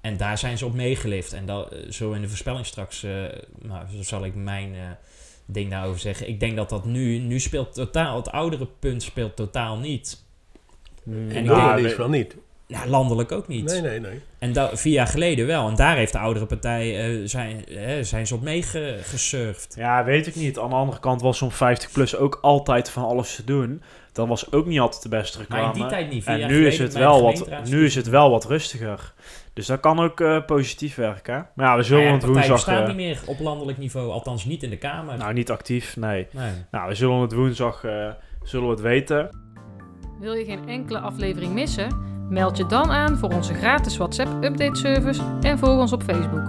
[0.00, 1.32] En daar zijn ze op meegelift.
[1.32, 3.10] En dat, eh, zo in de voorspelling straks, eh,
[3.58, 4.80] nou, zo zal ik mijn eh,
[5.46, 6.28] ding daarover zeggen.
[6.28, 10.22] Ik denk dat dat nu, nu speelt totaal, het oudere punt speelt totaal niet.
[11.04, 12.36] Mm, En En ik nou, denk- is we- wel niet.
[12.70, 13.64] Nou, landelijk ook niet.
[13.64, 14.20] Nee, nee, nee.
[14.38, 15.68] En da- vier jaar geleden wel.
[15.68, 17.64] En daar heeft de oudere partij, eh, zijn,
[18.00, 19.74] zijn ze op meegesurfd.
[19.76, 20.58] Ja, weet ik niet.
[20.58, 23.82] Aan de andere kant was zo'n 50 plus ook altijd van alles te doen.
[24.12, 25.72] Dat was ook niet altijd de beste Maar reclame.
[25.74, 26.22] in die tijd niet.
[26.24, 29.12] Vier en jaar nu is, het wel wat, nu is het wel wat rustiger.
[29.52, 31.46] Dus dat kan ook eh, positief werken.
[31.54, 32.54] Maar ja, we zullen Nou ja, het woensdag...
[32.56, 34.10] bestaat eh, niet meer op landelijk niveau.
[34.10, 35.16] Althans niet in de Kamer.
[35.18, 36.26] nou, niet actief, nee.
[36.30, 36.50] nee.
[36.70, 38.08] Nou, we zullen het woensdag eh,
[38.42, 39.28] zullen we het weten.
[40.20, 42.09] Wil je geen enkele aflevering missen?
[42.30, 46.46] Meld je dan aan voor onze gratis WhatsApp-update-service en volg ons op Facebook.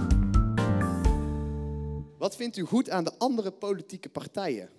[2.18, 4.70] Wat vindt u goed aan de andere politieke partijen?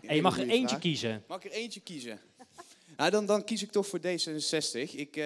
[0.00, 0.80] En je mag er eentje vraag.
[0.80, 1.24] kiezen.
[1.28, 2.20] Mag ik er eentje kiezen?
[2.96, 4.94] Nou, dan, dan kies ik toch voor D66.
[4.94, 5.24] Ik, eh,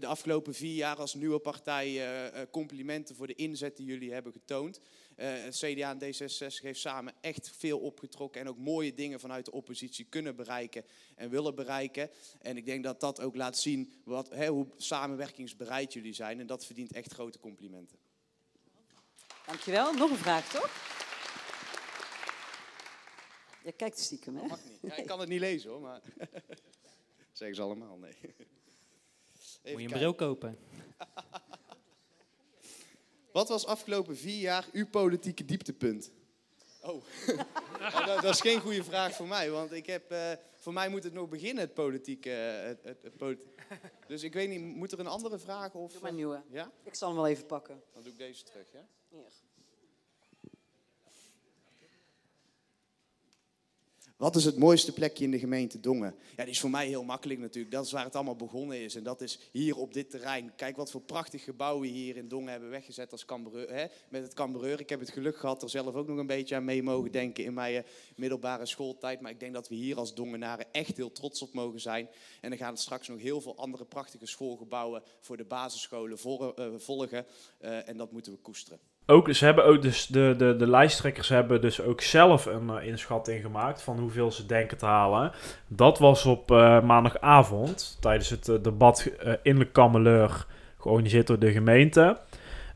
[0.00, 4.12] de afgelopen vier jaar als nieuwe partij eh, eh, complimenten voor de inzet die jullie
[4.12, 4.80] hebben getoond.
[5.22, 9.44] Eh, het CDA en D66 heeft samen echt veel opgetrokken en ook mooie dingen vanuit
[9.44, 12.10] de oppositie kunnen bereiken en willen bereiken.
[12.40, 16.40] En ik denk dat dat ook laat zien wat, hè, hoe samenwerkingsbereid jullie zijn.
[16.40, 17.98] En dat verdient echt grote complimenten.
[19.46, 19.92] Dankjewel.
[19.92, 20.70] Nog een vraag, toch?
[23.64, 24.46] Je kijkt stiekem, hè?
[24.46, 24.78] Mag niet.
[24.82, 26.00] Ja, ik kan het niet lezen hoor, maar
[27.32, 28.16] zeggen ze allemaal nee.
[28.20, 28.32] Even
[29.62, 29.98] Moet je een kijken.
[29.98, 30.58] bril kopen.
[33.32, 36.12] Wat was afgelopen vier jaar uw politieke dieptepunt?
[36.82, 37.02] Oh,
[37.92, 40.88] Nou, dat, dat is geen goede vraag voor mij, want ik heb, eh, voor mij
[40.88, 42.30] moet het nog beginnen, het politieke.
[42.34, 43.48] eh, het, het, het politi-
[44.06, 45.74] dus ik weet niet, moet er een andere vraag?
[45.74, 46.42] Of, Doe maar een nieuwe.
[46.50, 46.70] Ja?
[46.82, 47.82] Ik zal hem wel even pakken.
[47.92, 48.86] Dan doe ik deze terug, ja?
[49.08, 49.32] Hier.
[54.22, 56.14] Wat is het mooiste plekje in de gemeente Dongen?
[56.36, 57.74] Ja, die is voor mij heel makkelijk natuurlijk.
[57.74, 58.94] Dat is waar het allemaal begonnen is.
[58.94, 60.52] En dat is hier op dit terrein.
[60.56, 64.22] Kijk wat voor prachtig gebouwen we hier in Dongen hebben weggezet als Cambreur, hè, met
[64.22, 64.80] het Cambreur.
[64.80, 67.44] Ik heb het geluk gehad er zelf ook nog een beetje aan mee mogen denken
[67.44, 67.82] in mijn eh,
[68.16, 69.20] middelbare schooltijd.
[69.20, 72.08] Maar ik denk dat we hier als Dongenaren echt heel trots op mogen zijn.
[72.40, 77.26] En dan gaan straks nog heel veel andere prachtige schoolgebouwen voor de basisscholen eh, volgen.
[77.58, 78.91] Eh, en dat moeten we koesteren.
[79.06, 82.86] Ook, ze hebben ook dus de, de, de lijsttrekkers hebben dus ook zelf een eh,
[82.86, 85.32] inschatting gemaakt van hoeveel ze denken te halen.
[85.68, 89.10] Dat was op eh, maandagavond tijdens het eh, debat
[89.42, 90.46] in de Kameleur
[90.78, 92.18] georganiseerd door de gemeente.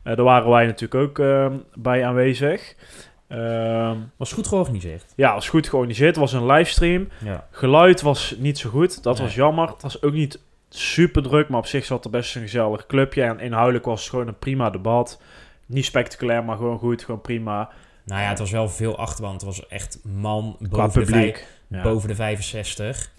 [0.02, 2.74] Daar waren wij natuurlijk ook eh, bij aanwezig.
[3.28, 5.04] Ehm, Was goed georganiseerd.
[5.16, 6.08] ja, was goed georganiseerd.
[6.08, 7.08] Het was een livestream.
[7.24, 7.46] Ja.
[7.50, 9.02] Geluid was niet zo goed.
[9.02, 9.26] Dat Nee.
[9.26, 9.68] was jammer.
[9.68, 13.22] Het was ook niet super druk, maar op zich zat er best een gezellig clubje.
[13.22, 15.20] En inhoudelijk was het gewoon een prima debat.
[15.66, 17.04] Niet spectaculair, maar gewoon goed.
[17.04, 17.68] Gewoon prima.
[18.04, 19.32] Nou ja, het was wel veel achterban.
[19.32, 21.34] Het was echt man boven, de, publiek.
[21.36, 21.82] vijf- Ja.
[21.82, 23.10] boven de 65.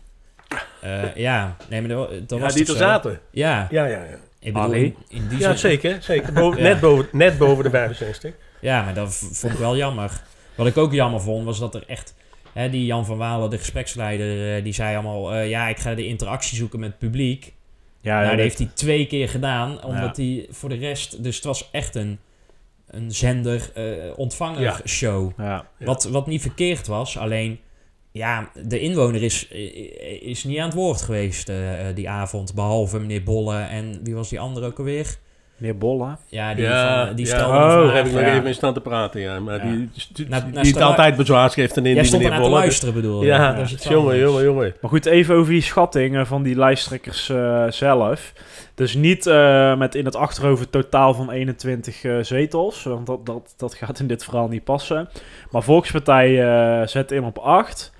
[0.81, 3.19] Eh, ja, nee, maar dat, dat Ja, was die er zaten.
[3.31, 4.17] Ja, Ja, ja, ja.
[4.39, 5.97] ik bedoel, in, in die Ja, zin- zeker.
[6.01, 6.33] zeker.
[6.41, 6.67] Boven, Ja.
[6.67, 8.33] net, boven, net boven de 65.
[8.61, 10.21] Ja, maar dat vond ik wel jammer.
[10.55, 12.15] Wat ik ook jammer vond, was dat er echt...
[12.53, 15.33] Hè, die Jan van Walen, de gespreksleider, eh, die zei allemaal...
[15.33, 17.53] eh, ja, ik ga de interactie zoeken met het publiek.
[18.01, 20.23] Ja, nou, dat heeft hij twee keer gedaan, omdat Ja.
[20.23, 21.23] hij voor de rest...
[21.23, 22.19] Dus het was echt een,
[22.87, 24.79] een zender-ontvanger Ja.
[24.85, 25.31] show.
[25.37, 25.43] ja.
[25.79, 25.85] Ja.
[25.85, 27.59] Wat, wat niet verkeerd was, alleen...
[28.11, 29.47] Ja, de inwoner is,
[30.21, 32.53] is niet aan het woord geweest eh, eh, die avond.
[32.53, 35.17] Behalve meneer Bolle en wie was die andere ook alweer?
[35.57, 36.17] Meneer Bolla.
[36.27, 37.35] Ja, die, ja, van, die ja.
[37.35, 38.33] stelde Oh, Daar heb ik nog ja.
[38.33, 39.39] even in staan te praten, ja.
[39.39, 39.71] Maar Ja.
[39.71, 42.51] die, die, Nou, die, nou, die sta- altijd bezwaarschriften in Jij die stond meneer Bolle.
[42.51, 43.27] luisteren, bedoel je?
[43.27, 44.73] Ja, Dat is iets jongen, jongen, jongen.
[44.81, 48.33] Maar goed, even over die schatting eh, van die lijsttrekkers eh, zelf.
[48.75, 52.83] Dus niet eh, met in het achterhoofd totaal van 21 eh, zetels.
[52.83, 55.09] Want dat, dat, dat gaat in dit verhaal niet passen.
[55.51, 56.43] Maar Volkspartij
[56.81, 57.93] eh, zet in op 8.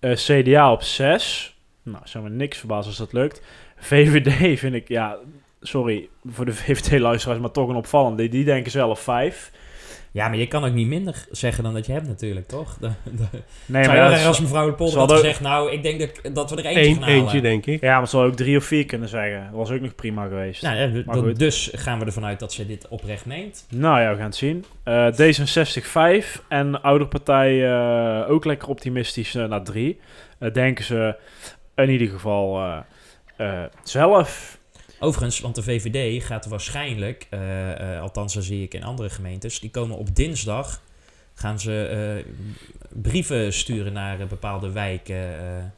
[0.00, 1.56] eh, CDA op 6.
[1.82, 3.42] Nou, zijn we niks verbaasd als dat lukt.
[3.78, 5.16] VVD vind ik, ja,
[5.66, 8.28] sorry voor de VVD-luisteraars, maar toch een opvallende.
[8.28, 9.50] Die denken zelf 5.
[10.12, 12.76] Ja, maar je kan ook niet minder zeggen dan dat je hebt natuurlijk, toch?
[12.80, 13.24] De, de,
[13.66, 15.40] Nee, zou maar als mevrouw de Polder had gezegd...
[15.40, 17.18] Nou, ik denk dat, dat we er eentje Eén, gaan halen.
[17.18, 17.80] eentje, denk ik.
[17.80, 19.40] ja, maar ze hadden ook 3 of 4 kunnen zeggen.
[19.50, 20.62] Dat was ook nog prima geweest.
[20.62, 21.38] Nou, ja, d- Maar dat- goed.
[21.38, 23.66] dus gaan we ervan uit dat ze dit oprecht meent.
[23.70, 24.64] Nou ja, we gaan het zien.
[24.82, 30.00] Eh, D66 5 en Ouderpartij eh ook lekker optimistisch eh, naar 3.
[30.52, 31.16] denken ze
[31.74, 32.78] in ieder geval eh,
[33.36, 34.58] eh, zelf.
[34.98, 37.26] Overigens, want de VVD gaat waarschijnlijk...
[37.30, 39.60] eh, eh, althans, dat zie ik in andere gemeentes...
[39.60, 40.82] Die komen op dinsdag...
[41.34, 42.32] Gaan ze eh,
[43.02, 45.72] brieven sturen naar bepaalde wijken...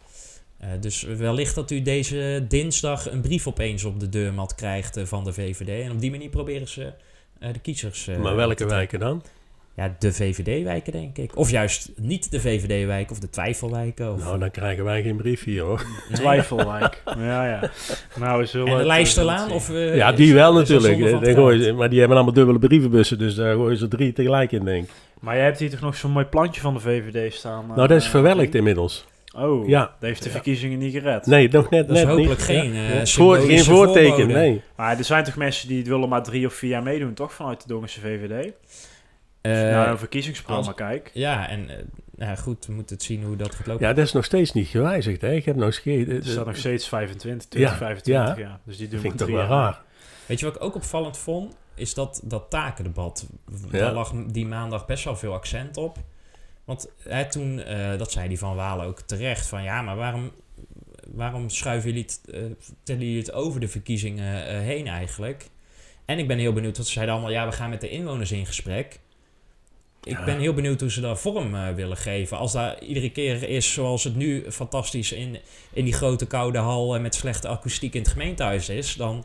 [0.80, 5.32] dus wellicht dat u deze dinsdag een brief opeens op de deurmat krijgt van de
[5.32, 5.84] VVD.
[5.84, 6.92] En op die manier proberen ze
[7.38, 8.06] de kiezers...
[8.06, 9.22] Maar welke wijken dan?
[9.78, 11.36] Ja, de VVD-wijken, denk ik.
[11.36, 14.12] Of juist niet de VVD-wijken of de twijfelwijken.
[14.12, 14.24] Of...
[14.24, 15.84] Nou, dan krijgen wij geen brief hier, hoor.
[16.08, 16.18] Nee.
[16.20, 17.02] Twijfelwijk.
[17.18, 17.70] ja, ja.
[18.18, 19.16] Nou, we zullen En de het,
[19.48, 19.54] eh.
[19.54, 20.98] Of, eh, Ja, die wel natuurlijk.
[20.98, 24.64] het ze- maar die hebben allemaal dubbele brievenbussen, dus daar gooien ze drie tegelijk in,
[24.64, 24.90] denk ik.
[25.20, 27.64] Maar jij hebt hier toch nog zo'n mooi plantje van de VVD staan?
[27.66, 29.06] Nou, dat is eh, verwelkt inmiddels.
[29.36, 29.80] Oh, Ja.
[29.80, 31.26] dat heeft de verkiezingen niet gered.
[31.26, 32.48] Nee, nog net, Dat is net hopelijk niet.
[32.48, 33.04] geen, eh.
[33.06, 34.32] Voor, geen voorteken, voorbode.
[34.38, 34.62] nee.
[34.76, 37.32] Maar er zijn toch mensen die willen maar drie of vier jaar meedoen, toch?
[37.32, 38.52] Vanuit de Dongense VVD?
[39.42, 41.10] Als je Eh, naar een verkiezingsprogramma als- kijk.
[41.14, 41.76] Ja, en eh,
[42.16, 43.86] nou goed, we moeten het zien hoe dat gaat lopen.
[43.86, 45.32] Ja, dat is nog steeds niet gewijzigd, hè.
[45.32, 45.74] Ik heb nog.
[45.84, 48.42] Er staat nog steeds 25, 20, Ja, 25 ja.
[48.48, 48.60] jaar.
[48.64, 49.80] Dus die doen Dat vind ik toch wel raar.
[50.26, 51.56] Weet je wat ik ook opvallend vond?
[51.74, 53.26] Is dat, dat takendebat.
[53.70, 53.78] Ja.
[53.78, 55.96] Daar lag die maandag best wel veel accent op.
[56.64, 60.30] Want hè, toen, eh, dat zei die Van Walen ook terecht, van ja, maar waarom,
[61.14, 62.40] waarom schuiven jullie het, eh,
[62.82, 65.48] tellen jullie het over de verkiezingen eh, heen eigenlijk?
[66.04, 68.32] En ik ben heel benieuwd, want ze zeiden allemaal, ja, we gaan met de inwoners
[68.32, 69.00] in gesprek.
[70.02, 70.24] Ik Ja.
[70.24, 72.36] ben heel benieuwd hoe ze daar vorm eh, willen geven.
[72.38, 75.38] Als daar iedere keer is zoals het nu fantastisch in,
[75.72, 79.24] in die grote koude hal en met slechte akoestiek in het gemeentehuis is, dan...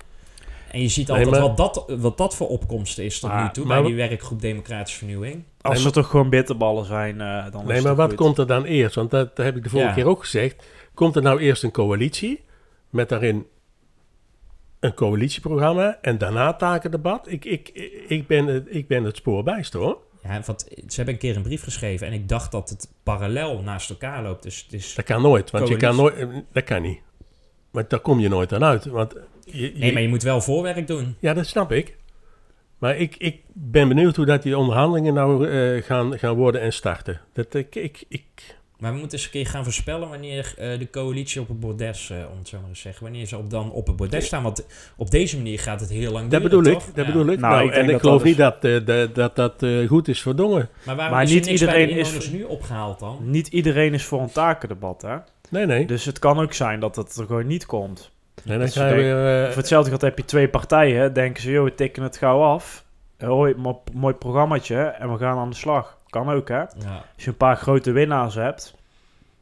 [0.71, 3.49] En je ziet Nee, altijd maar- wat, dat, wat dat voor opkomst is tot nu
[3.51, 5.43] toe maar bij die werkgroep Democratische Vernieuwing.
[5.61, 8.17] Als Nee, er toch gewoon bitterballen zijn, eh, dan is Nee, het maar wat goed.
[8.17, 8.95] komt er dan eerst?
[8.95, 9.93] Want dat, dat heb ik de vorige Ja.
[9.95, 10.65] keer ook gezegd.
[10.93, 12.41] Komt er nou eerst een coalitie
[12.89, 13.45] met daarin
[14.79, 17.27] een coalitieprogramma en daarna takendebat?
[17.31, 17.69] Ik, ik,
[18.07, 19.97] ik, ben, het, ik ben het spoor bijster hoor.
[20.23, 23.61] Ja, want ze hebben een keer een brief geschreven en ik dacht dat het parallel
[23.61, 24.43] naast elkaar loopt.
[24.43, 24.95] Dus het is...
[24.95, 26.99] Dat kan nooit, want je kan nooit, dat kan niet.
[27.71, 28.85] Maar daar kom je nooit aan uit.
[28.85, 29.13] Want
[29.45, 31.15] je, je- Nee, maar je moet wel voorwerk doen.
[31.19, 31.97] Ja, dat snap ik.
[32.77, 36.73] Maar ik, ik ben benieuwd hoe dat die onderhandelingen nou eh, gaan, gaan worden en
[36.73, 37.21] starten.
[37.33, 40.89] Dat, ik, ik, ik, Maar we moeten eens een keer gaan voorspellen wanneer eh, de
[40.89, 43.49] coalitie op het bordes, eh, om het zo maar eens te zeggen, wanneer ze op,
[43.49, 44.43] dan op het bordes staan.
[44.43, 44.65] Want
[44.97, 46.79] op deze manier gaat het heel lang dat duren, bedoel ik.
[46.79, 46.93] toch?
[46.93, 47.11] Dat Ja.
[47.11, 47.39] bedoel ik.
[47.39, 49.87] Nou, Nou, ik en ik dat geloof dat niet dat eh, dat, dat, dat eh,
[49.87, 50.69] goed is voor Dongen.
[50.85, 53.17] Maar waarom Maar is niet niks bij de iedereen is- nu opgehaald dan?
[53.21, 55.15] Niet iedereen is voor een takendebat, hè?
[55.49, 55.85] Nee, nee.
[55.85, 58.11] Dus het kan ook zijn dat het er gewoon niet komt.
[58.43, 59.41] nee dan je weer...
[59.43, 62.41] eh, Voor hetzelfde geld heb je twee partijen, denken ze, joh, we tikken het gauw
[62.41, 62.83] af.
[63.19, 65.97] Hoi, mo- mooi programmaatje en we gaan aan de slag.
[66.13, 66.57] Kan ook, hè?
[66.57, 66.65] Ja.
[67.15, 68.75] Als je een paar grote winnaars hebt,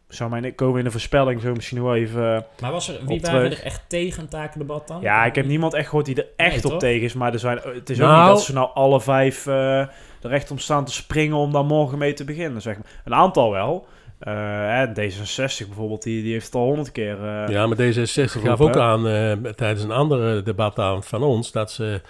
[0.08, 2.46] zou mijn komen in de voorspelling zo misschien wel even...
[2.62, 3.60] Maar was er, wie Op waren terug.
[3.60, 5.02] er echt tegen een takendebat dan?
[5.02, 6.80] Ja, ik heb niemand echt gehoord die er echt Nee, op toch?
[6.80, 9.48] tegen is, maar er zijn, het is ook Nou- niet dat ze nou alle vijf
[9.48, 9.80] eh
[10.22, 12.86] er echt om staan te springen om daar morgen mee te beginnen, zeg maar.
[13.06, 13.88] Een aantal wel.
[14.20, 14.34] Eh,
[14.68, 17.16] hè, D66 bijvoorbeeld, die, die heeft het al honderd keer...
[17.26, 21.52] eh, ja, maar D66 gaf ook aan eh, tijdens een ander debat aan van ons...
[21.52, 22.02] dat ze...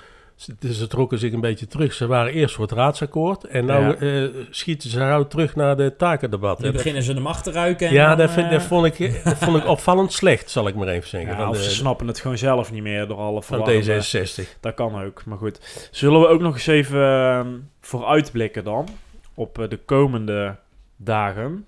[0.42, 1.94] Ze, ze trokken zich een beetje terug.
[1.94, 3.44] Ze waren eerst voor het raadsakkoord.
[3.44, 3.72] En nu
[4.08, 4.30] Ja.
[4.50, 6.60] schieten ze gauw terug naar de takendebat.
[6.60, 7.88] Nu beginnen ze de macht te ruiken.
[7.88, 10.68] en ja, dan, dat, vind, eh, dat, vond ik, dat vond ik opvallend slecht, zal
[10.68, 11.38] ik maar even zeggen.
[11.38, 14.60] ja, of de- ze snappen het gewoon zelf niet meer door alle van verwarrende- D66.
[14.60, 15.88] Dat kan ook, maar goed.
[15.92, 17.46] Zullen we ook nog eens even eh,
[17.82, 18.88] vooruitblikken dan
[19.34, 20.56] op eh, de komende
[20.96, 21.66] dagen?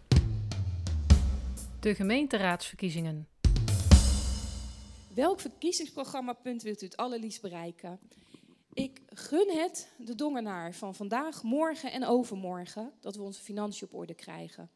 [1.79, 3.27] De gemeenteraadsverkiezingen.
[5.15, 7.99] Welk verkiezingsprogrammapunt wilt u het allerliefst bereiken?
[8.73, 13.93] Ik gun het de dongenaar van vandaag, morgen en overmorgen dat we onze financiën op
[13.93, 14.69] orde krijgen.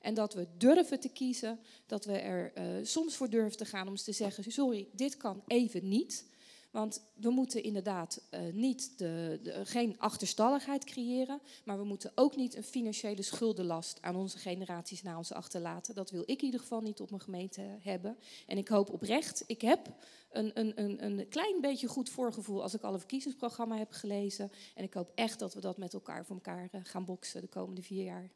[0.00, 3.88] En dat we durven te kiezen, dat we er eh, soms voor durven te gaan
[3.88, 6.30] om te zeggen: sorry, dit kan even niet.
[6.72, 12.36] Want we moeten inderdaad eh, niet de, de, geen achterstalligheid creëren, maar we moeten ook
[12.36, 15.94] niet een financiële schuldenlast aan onze generaties na ons achterlaten.
[15.94, 18.18] Dat wil ik in ieder geval niet op mijn gemeente hebben.
[18.46, 19.94] En ik hoop oprecht, ik heb
[20.30, 24.52] een, een, een, een klein beetje goed voorgevoel als ik alle verkiezingsprogramma heb gelezen.
[24.74, 27.48] En ik hoop echt dat we dat met elkaar voor elkaar eh, gaan boksen de
[27.48, 28.30] komende vier jaar.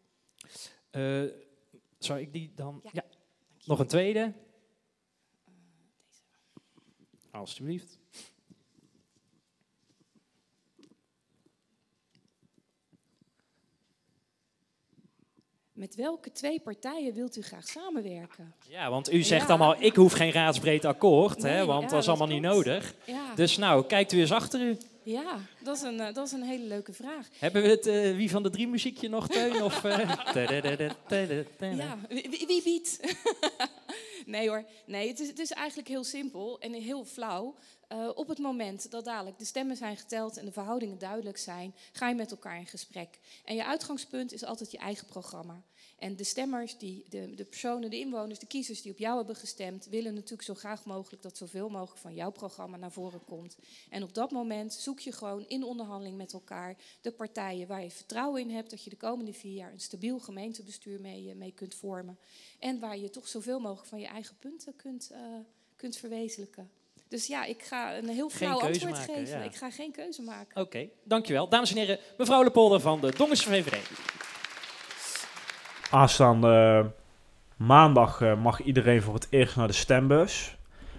[0.91, 1.25] Eh,
[1.99, 2.81] zou ik die dan...
[2.83, 2.91] Ja.
[2.93, 3.05] Ja.
[3.65, 4.33] Nog een tweede?
[7.31, 7.99] Alsjeblieft.
[15.77, 18.55] Met welke twee partijen wilt u graag samenwerken?
[18.69, 19.49] Ja, want u zegt Ja.
[19.49, 22.95] allemaal, ik hoef geen raadsbreed akkoord, hè, want ja, dat is dat allemaal niet nodig.
[23.05, 24.77] Ja, Dus nou, kijkt u eens achter u.
[25.03, 27.29] ja dat, is een, eh, dat is een hele leuke vraag.
[27.39, 29.63] Hebben we het eh, Wie van de Drie muziekje nog, Teun?
[29.63, 29.99] Of, eh?
[31.59, 33.01] Ja, wie, wie- wie biedt?
[34.27, 37.55] nee hoor, nee, het is, het is eigenlijk heel simpel en heel flauw.
[37.89, 41.75] Eh, op het moment dat dadelijk de stemmen zijn geteld en de verhoudingen duidelijk zijn,
[41.93, 43.19] ga je met elkaar in gesprek.
[43.45, 45.63] En je uitgangspunt is altijd je eigen programma.
[45.99, 49.37] En de stemmers, die, de, de personen, de inwoners, de kiezers die op jou hebben
[49.37, 53.57] gestemd, willen natuurlijk zo graag mogelijk dat zoveel mogelijk van jouw programma naar voren komt.
[53.91, 57.91] En op dat moment zoek je gewoon in onderhandeling met elkaar de partijen waar je
[57.91, 61.53] vertrouwen in hebt dat je de komende vier jaar een stabiel gemeentebestuur mee, eh, mee
[61.53, 62.19] kunt vormen.
[62.59, 65.21] En waar je toch zoveel mogelijk van je eigen punten kunt, eh,
[65.77, 66.71] kunt verwezenlijken.
[67.09, 69.39] Dus ja, ik ga een heel flauw antwoord maken, geven.
[69.39, 69.45] ja.
[69.45, 70.63] Ik ga geen keuze maken.
[70.63, 71.49] Oké, dankjewel.
[71.49, 73.89] Dames en heren, mevrouw Lepolder van de Dongense VVD.
[75.91, 76.87] Aanstaande
[77.57, 80.57] maandag eh, mag iedereen voor het eerst naar de stembus.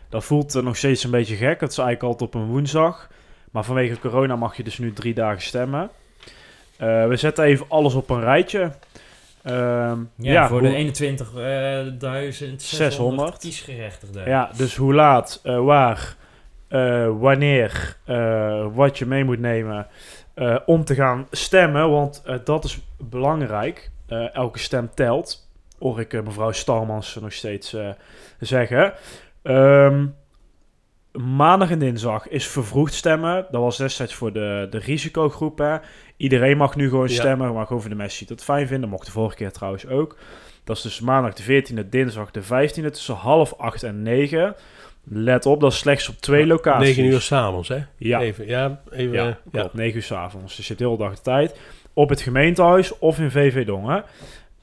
[0.10, 1.60] Dat voelt eh, nog steeds een beetje gek.
[1.60, 3.10] Het is eigenlijk altijd op een woensdag.
[3.52, 5.90] Maar vanwege corona mag je dus nu drie dagen stemmen.
[6.78, 8.72] Eh, we zetten even alles op een rijtje.
[9.44, 13.38] Ehm, Ja, voor hoe- de 21.600 600.
[13.38, 14.30] kiesgerechtigden.
[14.30, 16.16] Ja, dus hoe laat, waar,
[17.20, 17.98] wanneer,
[18.74, 19.88] wat je mee moet nemen
[20.66, 21.90] om te gaan stemmen.
[21.90, 23.90] Want dat is belangrijk.
[24.08, 25.50] Eh, elke stem telt.
[25.80, 27.90] Hoor ik eh, mevrouw Starmans nog steeds eh,
[28.40, 28.94] zeggen.
[29.44, 30.06] Ehm,
[31.12, 33.46] maandag en dinsdag is vervroegd stemmen.
[33.52, 35.58] Dat was destijds voor de, de risicogroep.
[35.58, 35.78] Hè.
[36.18, 37.14] Iedereen mag nu gewoon Ja.
[37.14, 38.90] stemmen, maar gewoon voor de mensen die het fijn vinden.
[38.90, 40.18] Mocht de vorige keer trouwens ook.
[40.64, 44.56] Dat is dus maandag de 14e, dinsdag de 15e tussen half 8 en 9.
[45.10, 46.96] Let op, dat is slechts op twee locaties.
[46.96, 47.84] 9 uur s'avonds, hè?
[47.98, 49.38] Ja, Even, ja, even, ja, ja.
[49.52, 49.74] klopt.
[49.74, 50.56] 9 uur s'avonds.
[50.56, 51.60] Dus je hebt de hele dag de tijd.
[51.98, 54.04] Op het gemeentehuis of in VV Dongen.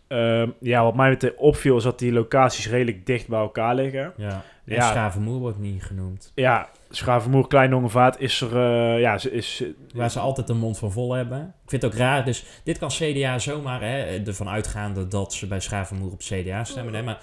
[0.09, 4.13] Ehm, ja, wat mij meteen opviel is dat die locaties redelijk dicht bij elkaar liggen.
[4.17, 4.43] Ja.
[4.67, 4.89] En Ja.
[4.91, 6.33] Schavenmoer wordt niet genoemd.
[6.35, 8.57] Ja, Schavenmoer, Kleindongenvaart is er...
[8.57, 9.65] eh, ja, ze is...
[9.95, 11.55] Waar ze altijd een mond van vol hebben.
[11.65, 12.25] Ik vind het ook raar.
[12.25, 16.95] Dus dit kan CDA zomaar, hè, ervan uitgaande dat ze bij Schavenmoer op CDA stemmen.
[16.95, 17.23] Hè, maar eh,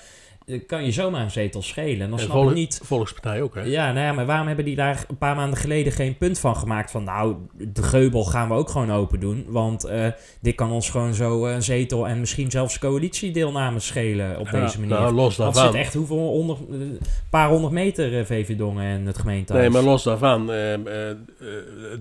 [0.67, 2.01] kan je zomaar een zetel schelen.
[2.01, 2.79] En dan snap ik niet...
[2.83, 3.61] Volkspartij ook, hè?
[3.61, 6.55] Ja, nou ja, maar waarom hebben die daar een paar maanden geleden geen punt van
[6.55, 6.91] gemaakt?
[6.91, 9.45] Van nou, de geubel gaan we ook gewoon open doen.
[9.47, 10.07] Want eh,
[10.41, 14.61] dit kan ons gewoon zo eh, een zetel en misschien zelfs coalitiedeelname schelen op Ja,
[14.61, 14.95] deze manier.
[14.95, 15.71] Nou, los Want daarvan.
[15.73, 16.99] zit echt hoeveel honderd, een
[17.29, 19.63] paar honderd meter eh, VV Dongen en het gemeentehuis.
[19.65, 21.17] Nee, maar los daarvan, eh, eh, eh,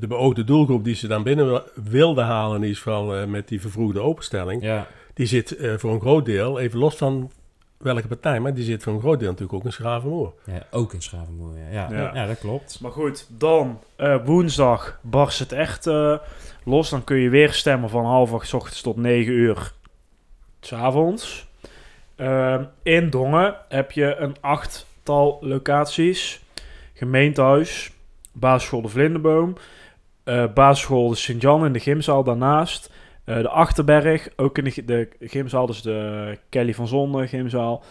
[0.01, 3.49] de beoogde doelgroep die ze dan binnen wil- wilden halen, in ieder geval eh, met
[3.49, 7.31] die vervroegde openstelling, Ja, die zit eh, voor een groot deel, even los van
[7.83, 10.35] welke partij, maar die zit voor een groot deel natuurlijk ook in Schravenmoor.
[10.45, 11.59] ja, ook in Schavenmoer.
[11.59, 11.69] Ja.
[11.71, 12.11] Ja, Ja.
[12.15, 12.27] ja.
[12.27, 12.81] dat klopt.
[12.81, 16.19] Maar goed, dan eh, woensdag barst het echt eh,
[16.65, 16.91] los.
[16.91, 19.73] Dan kun je weer stemmen van half acht 's ochtends tot 9 uur
[20.61, 21.49] s avonds.
[22.17, 26.41] Ehm, in Dongen heb je een achttal locaties.
[26.95, 27.93] Gemeentehuis,
[28.33, 29.55] basisschool de Vlinderboom,
[30.25, 32.91] eh, basisschool de Sint-Jan in de gymzaal daarnaast.
[33.31, 37.83] Eh, de Achterberg, ook in de, de gymzaal, dus de Kelly van Zonde gymzaal.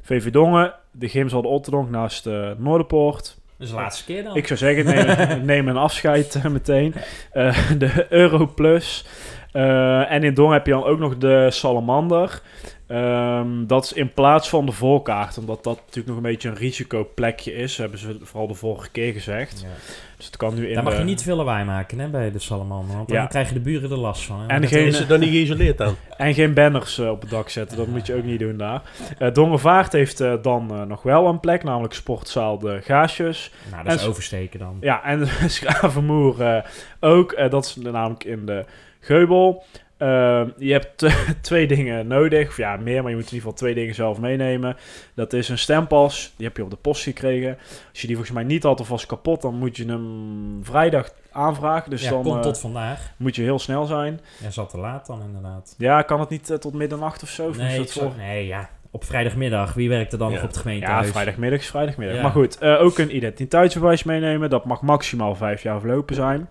[0.00, 3.38] VV Dongen, de gymzaal de Otterdonk naast de Noorderpoort.
[3.58, 4.36] Dus de laatste keer dan.
[4.36, 6.94] Ik zou zeggen, neem, neem een afscheid eh, meteen.
[7.32, 9.06] Eh, de Europlus.
[9.52, 12.40] Eh, en in Dongen heb je dan ook nog de Salamander.
[12.88, 16.54] Ehm, dat is in plaats van de voorkaart, omdat dat natuurlijk nog een beetje een
[16.56, 19.60] risicoplekje is, hebben ze vooral de vorige keer gezegd.
[19.60, 19.68] Ja.
[20.16, 22.30] Dus het kan nu in Daar mag de- je niet veel lawaai maken hè, bij
[22.32, 22.96] de Salamander.
[22.96, 23.26] Want dan Ja.
[23.26, 24.40] krijgen de buren er last van.
[24.40, 24.46] Hè?
[24.46, 25.94] En de- Is het dan niet geïsoleerd dan?
[26.16, 28.82] En geen banners eh, op het dak zetten, dat moet je ook niet doen daar.
[29.18, 33.50] Eh Dongenvaart heeft eh, dan eh, nog wel een plek, namelijk sportzaal De Gaasjes.
[33.70, 34.76] Nou, dat is En- oversteken dan.
[34.80, 36.62] Ja, en Schravenmoer eh,
[37.00, 37.36] ook.
[37.50, 38.64] Dat is namelijk in de
[39.00, 39.64] Geubel.
[39.98, 41.06] Eh, je hebt
[41.40, 42.48] twee dingen nodig.
[42.48, 44.76] Of ja, meer, maar je moet in ieder geval twee dingen zelf meenemen.
[45.14, 46.32] Dat is een stempas.
[46.36, 47.56] Die heb je op de post gekregen.
[47.90, 51.10] Als je die volgens mij niet had of was kapot, dan moet je hem vrijdag
[51.32, 51.90] aanvragen.
[51.90, 53.12] Dus ja, dan komt eh, tot vandaag.
[53.16, 54.20] moet je heel snel zijn.
[54.42, 55.74] Ja, zat te laat dan inderdaad.
[55.78, 57.48] Ja, kan het niet eh, tot middernacht of zo?
[57.48, 58.68] Of Nee, dat voor- nee, ja.
[58.90, 59.74] Op vrijdagmiddag.
[59.74, 60.34] Wie werkt er dan Ja.
[60.34, 61.08] nog op het Ja, gemeentehuis?
[61.10, 62.16] vrijdagmiddag is vrijdagmiddag.
[62.16, 62.22] Ja.
[62.22, 64.50] Maar goed, eh, ook een identiteitsbewijs meenemen.
[64.50, 66.48] Dat mag maximaal vijf jaar verlopen zijn.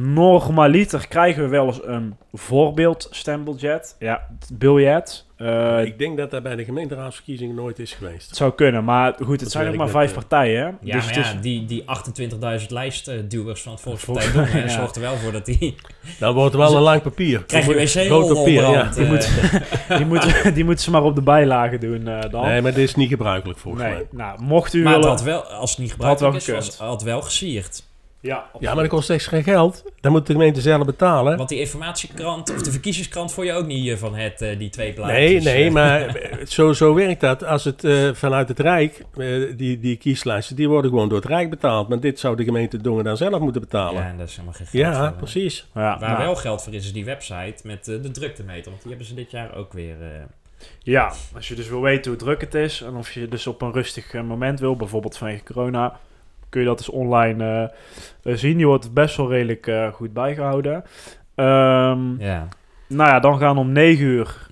[0.00, 3.96] Normaliter krijgen we wel eens een voorbeeldstembiljet.
[3.98, 5.26] Ja, het biljet.
[5.36, 8.26] Eh, ik denk dat dat bij de gemeenteraadsverkiezingen nooit is geweest.
[8.28, 10.14] het zou kunnen, maar goed, het Dat zijn ook maar vijf eh.
[10.16, 10.60] partijen.
[10.60, 10.66] hè.
[10.66, 11.84] Ja, dus maar het ja, is, die, die
[12.60, 14.68] 28.000 lijstduwers van het Volkspartij ja.
[14.68, 15.74] zorgt er wel voor dat die...
[16.18, 17.44] Dan wordt wel een lang papier.
[17.44, 18.66] Krijg je wc Groot papier, ja.
[18.66, 18.94] onderhand.
[18.94, 19.10] Die eh.
[19.10, 19.30] moet-
[19.98, 22.44] die, moeten, die moeten ze maar op de bijlage doen eh, dan.
[22.44, 24.06] Nee, maar dit is niet gebruikelijk volgens Nee, mij.
[24.10, 25.16] nou, mocht u Maar het willen...
[25.16, 27.86] had wel, als het niet Het had wel gebruikelijk is, was, had wel gesierd.
[28.20, 29.84] Ja, Ja, maar dat kost echt geen geld.
[30.00, 31.36] Dan moet de gemeente zelf betalen.
[31.36, 34.68] Want die informatiekrant, of de verkiezingskrant, voor je ook niet eh, van het, eh, die
[34.70, 35.18] twee plaatjes.
[35.18, 35.72] Nee, nee, eh.
[35.72, 37.44] maar zo, zo werkt dat.
[37.44, 39.04] Als het eh, vanuit het Rijk,
[39.56, 41.88] die, die kieslijsten, die worden gewoon door het Rijk betaald.
[41.88, 43.94] Maar dit zou de gemeente Dongen dan zelf moeten betalen.
[43.94, 45.12] Ja, Ja, en daar is helemaal geen geld voor, hè.
[45.12, 45.66] precies.
[45.74, 48.70] ja, Waar nou, wel geld voor is, is die website met eh, de druktemeter.
[48.70, 49.96] Want die hebben ze dit jaar ook weer...
[50.02, 50.08] eh,
[50.82, 53.62] Ja, als je dus wil weten hoe druk het is en of je dus op
[53.62, 55.98] een rustig moment wil, bijvoorbeeld vanwege corona,
[56.48, 57.72] kun je dat dus online
[58.22, 58.56] eh, zien.
[58.56, 60.84] Die wordt best wel redelijk eh, goed bijgehouden.
[61.34, 62.48] Ehm, ja,
[62.86, 64.46] Nou ja, dan gaan om 9 uur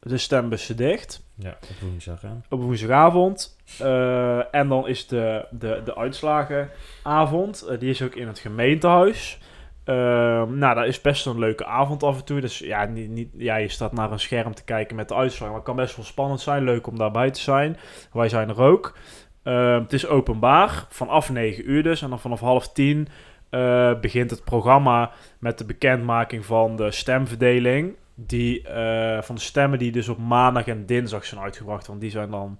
[0.00, 2.28] de stembussen dicht ja, op woensdag, hè.
[2.48, 3.56] op woensdagavond.
[3.78, 7.68] Eh, en dan is de, de, de uitslagenavond.
[7.78, 9.38] Die is ook in het gemeentehuis.
[9.84, 12.40] Ehm, nou, dat is best een leuke avond af en toe.
[12.40, 15.48] Dus ja, niet, niet, ja, je staat naar een scherm te kijken met de uitslag.
[15.48, 16.64] Maar het kan best wel spannend zijn.
[16.64, 17.76] Leuk om daarbij te zijn.
[18.12, 18.96] Wij zijn er ook.
[19.48, 20.84] Ehm, het is openbaar.
[20.88, 22.02] Vanaf 9 uur dus.
[22.02, 23.08] En dan vanaf half 10
[23.50, 27.94] eh, begint het programma met de bekendmaking van de stemverdeling.
[28.14, 31.86] Die, eh, van de stemmen die dus op maandag en dinsdag zijn uitgebracht.
[31.86, 32.56] Want die zijn dan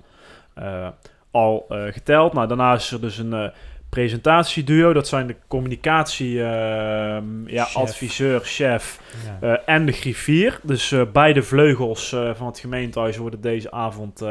[0.54, 0.88] eh,
[1.30, 2.32] al geteld.
[2.32, 3.52] Nou, daarna is er dus een
[3.88, 4.92] presentatieduo.
[4.92, 8.42] Dat zijn de communicatie ehm, ja, Chef.
[8.42, 9.00] chef
[9.40, 9.62] Ja.
[9.64, 10.60] en de griffier.
[10.62, 14.22] Dus beide vleugels van het gemeentehuis worden deze avond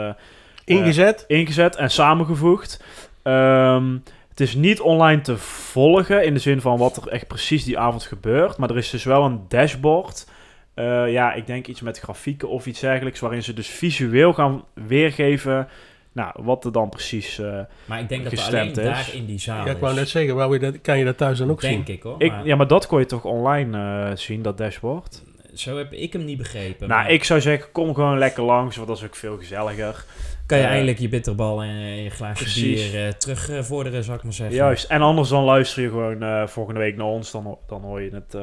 [0.75, 1.23] Ingezet.
[1.27, 2.83] ingezet en samengevoegd.
[3.23, 3.97] Ehm,
[4.29, 7.79] het is niet online te volgen in de zin van wat er echt precies die
[7.79, 8.57] avond gebeurt.
[8.57, 10.27] Maar er is dus wel een dashboard.
[10.73, 13.19] Eh, ja, ik denk iets met grafieken of iets dergelijks.
[13.19, 15.67] Waarin ze dus visueel gaan weergeven
[16.11, 17.39] Nou, wat er dan precies...
[17.39, 18.75] eh, Maar ik denk dat er alleen is.
[18.75, 21.17] daar in die zaal Ja, ik wou net zeggen, wou je dat, kan je dat
[21.17, 21.71] thuis dan ook zien?
[21.71, 22.15] Denk ik hoor.
[22.17, 23.77] ik, maar ja, maar dat kon je toch online
[24.09, 25.23] eh, zien, dat dashboard?
[25.53, 26.87] Zo heb ik hem niet begrepen.
[26.87, 30.05] Nou, maar ik zou zeggen, kom gewoon lekker langs, want dat is ook veel gezelliger.
[30.47, 32.91] Kan je eh, eindelijk je bitterbal en eh, je glaasje precies.
[32.91, 34.55] bier eh, terugvorderen, zou ik maar zeggen.
[34.55, 34.89] Juist.
[34.89, 37.31] En anders dan luister je gewoon volgende week naar ons.
[37.31, 38.35] Dan, dan hoor je het,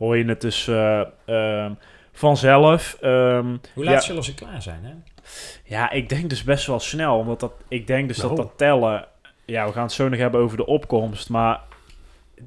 [0.00, 1.72] hoor je het dus eh, ehm,
[2.12, 2.96] vanzelf.
[3.00, 4.92] Ehm, Hoe laat ja, zullen ze klaar zijn, hè?
[5.64, 7.18] ja, ik denk dus best wel snel.
[7.18, 8.28] Omdat dat, ik denk dus Nou.
[8.28, 9.06] dat dat tellen...
[9.44, 11.28] Ja, we gaan het zo nog hebben over de opkomst.
[11.28, 11.60] Maar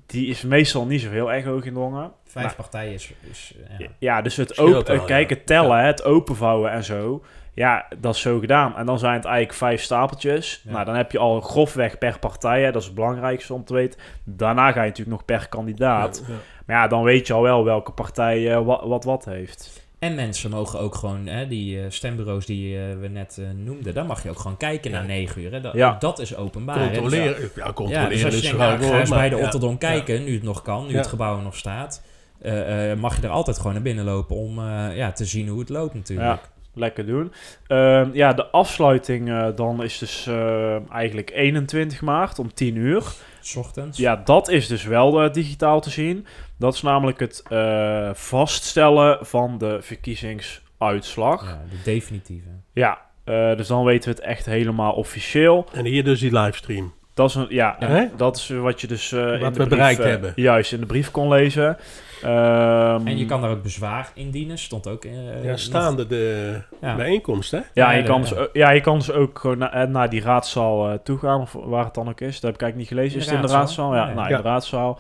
[0.06, 2.12] die is meestal niet zo heel erg hoog in Dongen.
[2.26, 3.14] Vijf Nou, partijen is...
[3.32, 3.88] is ja.
[4.00, 5.36] Ja, dus het open, wel, kijk, ja.
[5.36, 7.24] het tellen, het openvouwen en zo.
[7.56, 8.76] Ja, dat is zo gedaan.
[8.76, 10.62] En dan zijn het eigenlijk vijf stapeltjes.
[10.66, 10.72] Ja.
[10.72, 12.64] Nou, dan heb je al grofweg per partij.
[12.64, 14.00] Hè, dat is het belangrijkste om te weten.
[14.24, 16.24] Daarna ga je natuurlijk nog per kandidaat.
[16.28, 16.40] Ja, ja.
[16.66, 19.82] Maar ja, dan weet je al wel welke partij eh, wat, wat wat heeft.
[20.00, 23.94] En mensen mogen ook gewoon, hè, die eh, stembureaus die eh, we net eh, noemden,
[23.94, 25.00] daar mag je ook gewoon kijken Ja.
[25.00, 25.52] na negen uur.
[25.52, 25.62] Hè.
[25.62, 25.96] Dat, Ja.
[26.00, 26.80] dat is openbaar.
[26.80, 26.88] hè.
[26.90, 29.30] Dus Controleren, ja, Ja, controleren dus als je is denkt, wel nou, ga eens bij
[29.30, 29.44] de ja.
[29.46, 30.98] Otterdom kijken, nu het nog kan, nu Ja.
[30.98, 32.04] het gebouw er nog staat,
[32.42, 35.48] eh, eh, mag je er altijd gewoon naar binnen lopen om eh, ja, te zien
[35.48, 36.52] hoe het loopt natuurlijk.
[36.76, 37.34] Lekker doen.
[37.68, 43.04] Ehm, ja, de afsluiting eh, dan is dus eh, eigenlijk 21 maart om 10 uur.
[43.42, 43.98] S ochtends.
[43.98, 46.26] Ja, dat is dus wel eh, digitaal te zien.
[46.58, 51.44] Dat is namelijk het eh, vaststellen van de verkiezingsuitslag.
[51.46, 52.48] Ja, de definitieve.
[52.74, 55.66] Ja, eh, dus dan weten we het echt helemaal officieel.
[55.74, 56.94] En hier dus die livestream.
[57.14, 57.78] Dat is, een, ja,
[58.16, 60.34] dat is wat je dus eh, in Wat de we brief, bereikt hebben.
[60.36, 61.78] Juist, in de brief kon lezen.
[62.22, 65.06] Ehm, En je kan daar ook bezwaar indienen, stond ook...
[65.06, 66.96] eh, Ja, nog- staande de Ja.
[66.96, 67.58] bijeenkomst, hè?
[67.58, 68.22] Ja, Ja, je kan, ja.
[68.30, 71.18] dus, ook- ja, je kan dus ook gewoon na- eh, naar die raadzaal eh, toe
[71.18, 72.34] gaan, of waar het dan ook is.
[72.40, 73.14] Dat heb ik eigenlijk niet gelezen.
[73.14, 73.96] In Is de het in de raadzaal?
[73.96, 74.36] Ja, nou, ja.
[74.38, 75.00] in de raadzaal.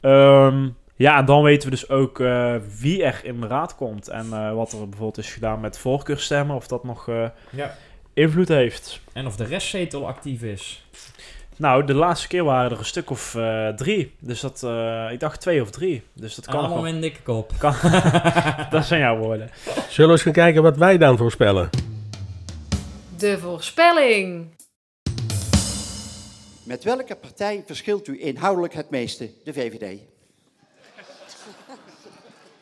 [0.00, 4.08] Ehm, ja, en dan weten we dus ook eh, wie er in de raad komt.
[4.08, 7.74] En eh, wat er bijvoorbeeld is gedaan met voorkeurstemmen, of dat nog eh, Ja.
[8.14, 9.00] invloed heeft.
[9.12, 10.86] En of de restzetel actief is.
[11.56, 14.14] Nou, de laatste keer waren er een stuk of eh, drie.
[14.18, 16.02] Dus dat, eh, ik dacht twee of drie.
[16.12, 17.52] Dus dat kan nog Allemaal met een dikke kop.
[17.58, 17.74] Kan,
[18.70, 19.50] dat zijn jouw woorden.
[19.88, 21.70] Zullen we eens gaan kijken wat wij dan voorspellen?
[23.18, 24.46] De voorspelling.
[26.64, 29.30] Met welke partij verschilt u inhoudelijk het meeste?
[29.44, 29.98] De VVD.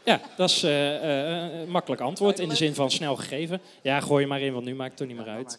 [0.05, 3.61] Ja, dat is eh, eh, een makkelijk antwoord in de zin van snel gegeven.
[3.82, 5.59] Ja, gooi je maar in, want nu maakt het toch niet meer uit.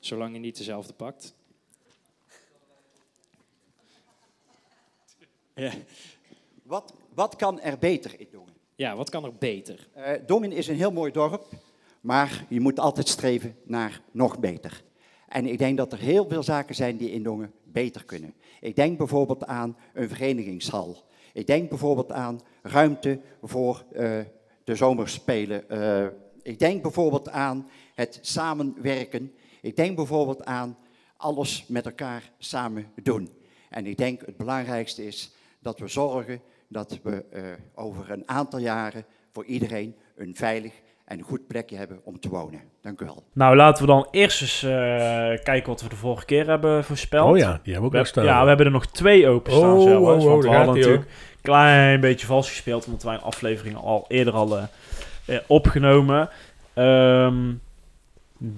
[0.00, 1.34] Zolang je niet dezelfde pakt.
[5.58, 5.72] Ja,
[6.62, 8.52] Wat, wat kan er beter in Dongen?
[8.74, 9.88] ja wat kan er beter?
[9.92, 11.46] Eh, Dongen is een heel mooi dorp,
[12.00, 14.82] maar je moet altijd streven naar nog beter.
[15.28, 18.34] En ik denk dat er heel veel zaken zijn die in Dongen beter kunnen.
[18.60, 20.96] Ik denk bijvoorbeeld aan een verenigingshal.
[21.32, 24.18] Ik denk bijvoorbeeld aan ruimte voor eh,
[24.64, 25.70] de zomerspelen.
[25.70, 26.06] Eh,
[26.42, 29.34] ik denk bijvoorbeeld aan het samenwerken.
[29.60, 30.78] Ik denk bijvoorbeeld aan
[31.16, 33.28] alles met elkaar samen doen.
[33.70, 35.30] En ik denk het belangrijkste is
[35.68, 37.42] dat we zorgen dat we eh,
[37.74, 40.72] over een aantal jaren voor iedereen een veilig
[41.04, 42.60] en goed plekje hebben om te wonen.
[42.82, 43.22] Dank u wel.
[43.32, 44.70] Nou, laten we dan eerst eens eh,
[45.44, 47.30] kijken wat we de vorige keer hebben voorspeld.
[47.30, 48.24] Oh ja, die hebben we ook We nog heb- staan.
[48.24, 50.06] ja, we hebben er nog twee openstaan Oh, zelfs.
[50.06, 53.76] oh, oh, want we hadden natuurlijk een klein beetje vals gespeeld, omdat wij een aflevering
[53.76, 54.68] al eerder hadden
[55.26, 56.28] eh, opgenomen.
[56.74, 57.52] Ehm,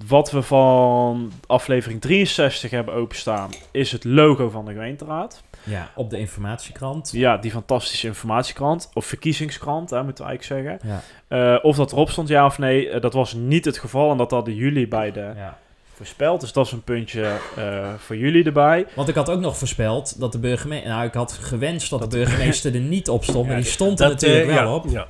[0.06, 5.42] wat we van aflevering 63 hebben openstaan, is het logo van de gemeenteraad.
[5.62, 7.10] Ja, op de informatiekrant.
[7.12, 10.90] Ja, die fantastische informatiekrant, of verkiezingskrant, hè, moeten we eigenlijk zeggen.
[11.28, 11.54] Ja.
[11.56, 14.10] Eh, of dat erop stond, ja of nee, eh, dat was niet het geval.
[14.10, 15.58] En dat hadden jullie bij de Ja.
[15.94, 16.40] voorspeld.
[16.40, 18.86] Dus dat is een puntje eh, voor jullie erbij.
[18.94, 20.88] Want ik had ook nog voorspeld dat de burgemeester...
[20.90, 24.08] Nou, ik had gewenst dat, de burgemeester er niet op stond, maar die stond er
[24.08, 24.84] natuurlijk wel op.
[24.88, 25.06] Ja.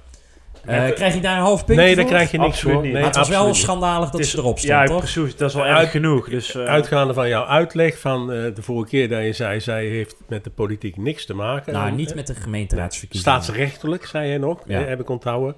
[0.67, 2.83] Eh, krijg ik daar een half puntje Nee, daar krijg je niks Absoluut voor.
[2.85, 2.93] niet.
[2.93, 4.99] Nee, Maar het was wel schandalig dat is- ze erop stond, ja, toch?
[4.99, 5.37] precies.
[5.37, 6.29] Dat is wel Uit- erg genoeg.
[6.29, 9.87] Dus, eh, Uitgaande van jouw uitleg van eh, de vorige keer dat je zei, zij
[9.87, 11.73] heeft met de politiek niks te maken.
[11.73, 13.41] Nou, En, niet met de gemeenteraadsverkiezingen.
[13.41, 14.81] Staatsrechtelijk, zei jij nog, Ja.
[14.81, 15.55] heb ik onthouden.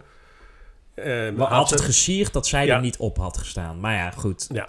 [0.95, 2.75] Eh, We had het gesierd dat zij Ja.
[2.75, 3.81] er niet op had gestaan.
[3.81, 4.47] Maar ja, goed.
[4.53, 4.69] Ja.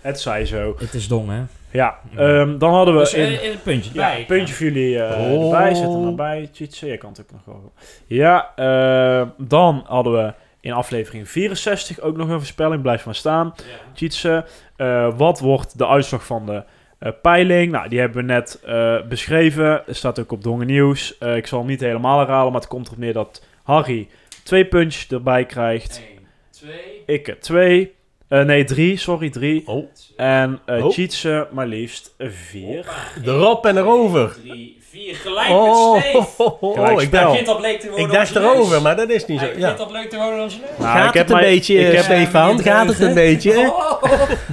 [0.00, 0.74] Het zij zo.
[0.78, 1.42] het is dom, hè?
[1.70, 3.00] Ja, ehm, dan hadden we...
[3.00, 4.24] Dus in, eh, een puntje ja, bij.
[4.26, 5.44] puntje voor jullie eh, Oh.
[5.44, 5.74] erbij.
[5.74, 6.48] Zet er maar bij.
[6.52, 7.72] Tjitse, je kan het ook nog wel.
[8.06, 12.82] Ja, eh, dan hadden we in aflevering 64 ook nog een voorspelling.
[12.82, 13.54] Blijf maar staan.
[13.94, 14.44] Tjitse,
[14.76, 16.62] eh, wat wordt de uitslag van de
[16.98, 17.72] eh, peiling?
[17.72, 19.86] Nou, die hebben we net eh, beschreven.
[19.86, 21.18] Er staat ook op Dongen Nieuws.
[21.18, 24.08] Eh, ik zal hem niet helemaal herhalen, maar het komt erop neer dat Harry
[24.44, 26.02] twee puntjes erbij krijgt.
[26.10, 26.70] 1, 2,
[27.06, 27.94] Ik twee.
[28.28, 28.96] Eh, nee, drie.
[28.96, 29.62] Sorry, drie.
[29.66, 29.84] Oh,
[30.16, 30.90] En eh Oh.
[30.90, 32.86] Tjitse maar liefst vier.
[33.24, 34.36] erop en erover.
[34.42, 35.06] 3, 4.
[35.06, 36.26] Vier gelijk Oh, met Steve.
[36.60, 39.46] oh, oh, ik leuk te worden ik dacht erover, maar dat is niet zo.
[39.46, 39.52] Ja.
[39.54, 40.68] begint dat leuk te worden als neus.
[40.78, 42.60] Nou, Gaat ik heb het een beetje, ik heb- Stefan?
[42.62, 43.58] Gaat het een beetje?
[43.58, 44.02] Oh,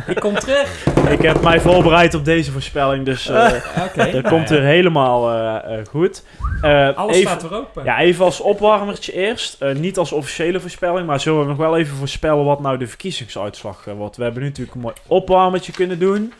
[0.07, 0.85] ik kom terug.
[1.09, 3.51] Ik heb mij voorbereid op deze voorspelling, dus eh
[3.85, 4.11] Oké.
[4.11, 6.23] dat komt weer helemaal eh, eh, goed.
[6.61, 7.83] Eh, Alles even, staat er open.
[7.83, 9.61] Ja, even als opwarmertje eerst.
[9.61, 12.87] Eh, niet als officiële voorspelling, maar zullen we nog wel even voorspellen wat nou de
[12.87, 14.17] verkiezingsuitslag eh, wordt.
[14.17, 16.33] We hebben nu natuurlijk een mooi opwarmertje kunnen doen.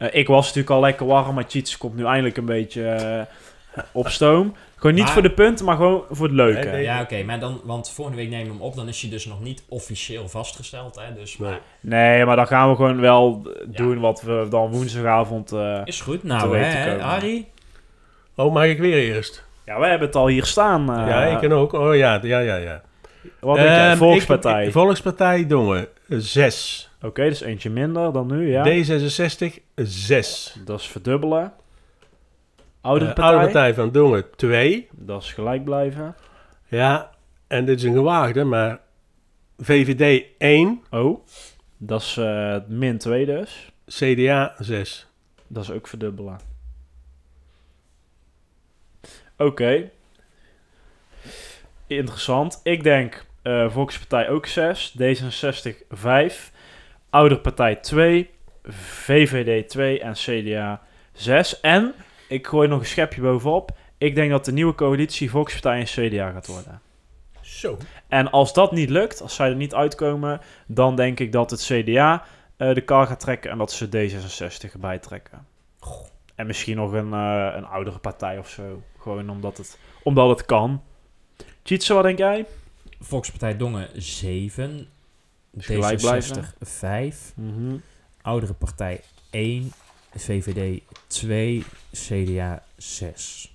[0.00, 3.82] Eh, ik was natuurlijk al lekker warm, maar Cheats komt nu eindelijk een beetje eh,
[3.92, 4.54] op stoom.
[4.76, 6.60] Gewoon niet Maar- voor de punten, maar gewoon voor het leuke.
[6.64, 6.82] Nee, nee.
[6.82, 9.26] Ja, oké, maar dan, want volgende week nemen we hem op, dan is hij dus
[9.26, 11.14] nog niet officieel vastgesteld, hè?
[11.14, 11.48] Dus, Nee.
[11.50, 15.52] maar Nee, maar dan gaan we gewoon wel doen wat we dan woensdagavond...
[15.52, 16.20] eh, is goed.
[16.20, 17.04] Te Nou, weten hè, komen.
[17.04, 17.46] Harry?
[18.34, 19.44] Oh, mag ik weer eerst?
[19.66, 20.80] ja, wij hebben het al hier staan.
[20.90, 21.72] eh, ja, ik kan ook.
[21.72, 22.56] Oh ja, ja, ja.
[22.56, 22.82] ja.
[23.40, 23.88] Wat denk jij?
[23.88, 24.66] Ehm, Volkspartij.
[24.66, 26.89] ik- Volkspartij Dongen, 6.
[27.02, 28.64] Oké, dus eentje minder dan nu, ja.
[28.64, 30.56] D66, 6.
[30.64, 31.52] Dat is verdubbelen.
[32.80, 33.34] Oudere Eh, partij.
[33.36, 34.88] Oude Partij van Dongen, 2.
[34.92, 36.14] Dat is gelijk blijven.
[36.68, 37.10] Ja,
[37.46, 38.80] en dit is een gewaagde, maar
[39.58, 41.26] VVD 1, Oh,
[41.76, 43.72] dat is eh, min 2 dus.
[43.86, 45.06] CDA 6.
[45.46, 46.38] Dat is ook verdubbelen.
[49.36, 49.90] Oké.
[51.86, 52.60] Interessant.
[52.62, 54.94] Ik denk eh Volkspartij ook 6.
[55.02, 56.52] D66 5.
[57.10, 58.30] Ouderpartij 2.
[58.64, 60.80] VVD 2 en CDA
[61.12, 61.60] 6.
[61.60, 61.94] En
[62.28, 63.70] ik gooi nog een schepje bovenop.
[63.98, 66.80] Ik denk dat de nieuwe coalitie Volkspartij en CDA gaat worden.
[67.40, 67.78] Zo.
[68.08, 71.62] En als dat niet lukt, als zij er niet uitkomen, dan denk ik dat het
[71.62, 72.24] CDA
[72.56, 75.46] eh, de kar gaat trekken en dat ze D66 erbij trekken.
[76.34, 78.82] En misschien nog een, eh, een oudere partij of zo.
[78.98, 80.82] Gewoon omdat het, omdat het kan.
[81.62, 82.46] Tjitse, wat denk jij?
[83.00, 84.88] Volkspartij Dongen 7.
[85.50, 86.44] Dus gelijk blijven.
[86.44, 87.32] D66 5.
[87.36, 87.76] Mhm.
[88.22, 89.72] Oudere Partij 1.
[90.14, 91.64] VVD 2.
[91.92, 93.54] CDA 6.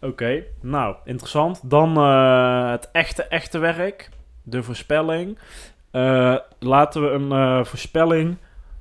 [0.00, 1.70] Oké, nou, interessant.
[1.70, 4.10] Dan eh, het echte, echte werk.
[4.42, 5.38] De voorspelling.
[5.90, 8.36] Eh, laten we een eh, voorspelling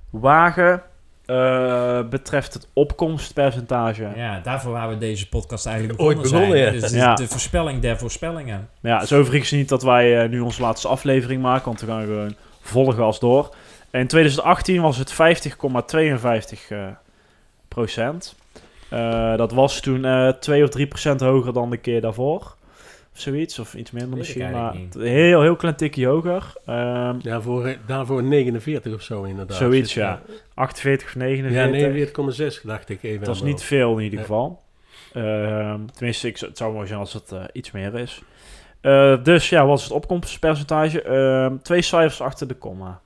[0.10, 0.84] wagen
[1.28, 4.08] eh, betreft het opkomstpercentage.
[4.16, 6.74] Ja, daarvoor waren we deze podcast eigenlijk Ooit begonnen, begonnen, zijn.
[6.76, 6.82] ja.
[6.82, 7.16] Dus de, Ja.
[7.16, 8.70] de voorspelling der voorspellingen.
[8.82, 11.88] Ja, het is overigens niet dat wij eh, nu onze laatste aflevering maken, want we
[11.88, 13.56] gaan gewoon volle gas door.
[13.92, 16.88] In 2018 was het 50,52 eh,
[17.68, 18.36] procent.
[18.90, 22.56] Eh, dat was toen eh 2 of 3 procent hoger dan de keer daarvoor
[23.20, 24.94] zoiets, of iets minder misschien, maar niet.
[24.94, 26.54] heel, heel klein tikje hoger.
[26.70, 29.58] Um, daarvoor, eh, daarvoor 49 of zo inderdaad.
[29.58, 30.22] Zoiets, ja.
[30.54, 32.16] 48 of 49.
[32.32, 33.26] Ja, 49,6 dacht ik even.
[33.26, 34.62] Dat is niet veel in ieder geval.
[35.14, 38.22] Ehm, tenminste, ik, het zou mooi zijn als het eh, iets meer is.
[38.82, 41.02] Eh, dus ja, wat is het opkomstpercentage?
[41.02, 43.02] Ehm, twee cijfers achter de komma.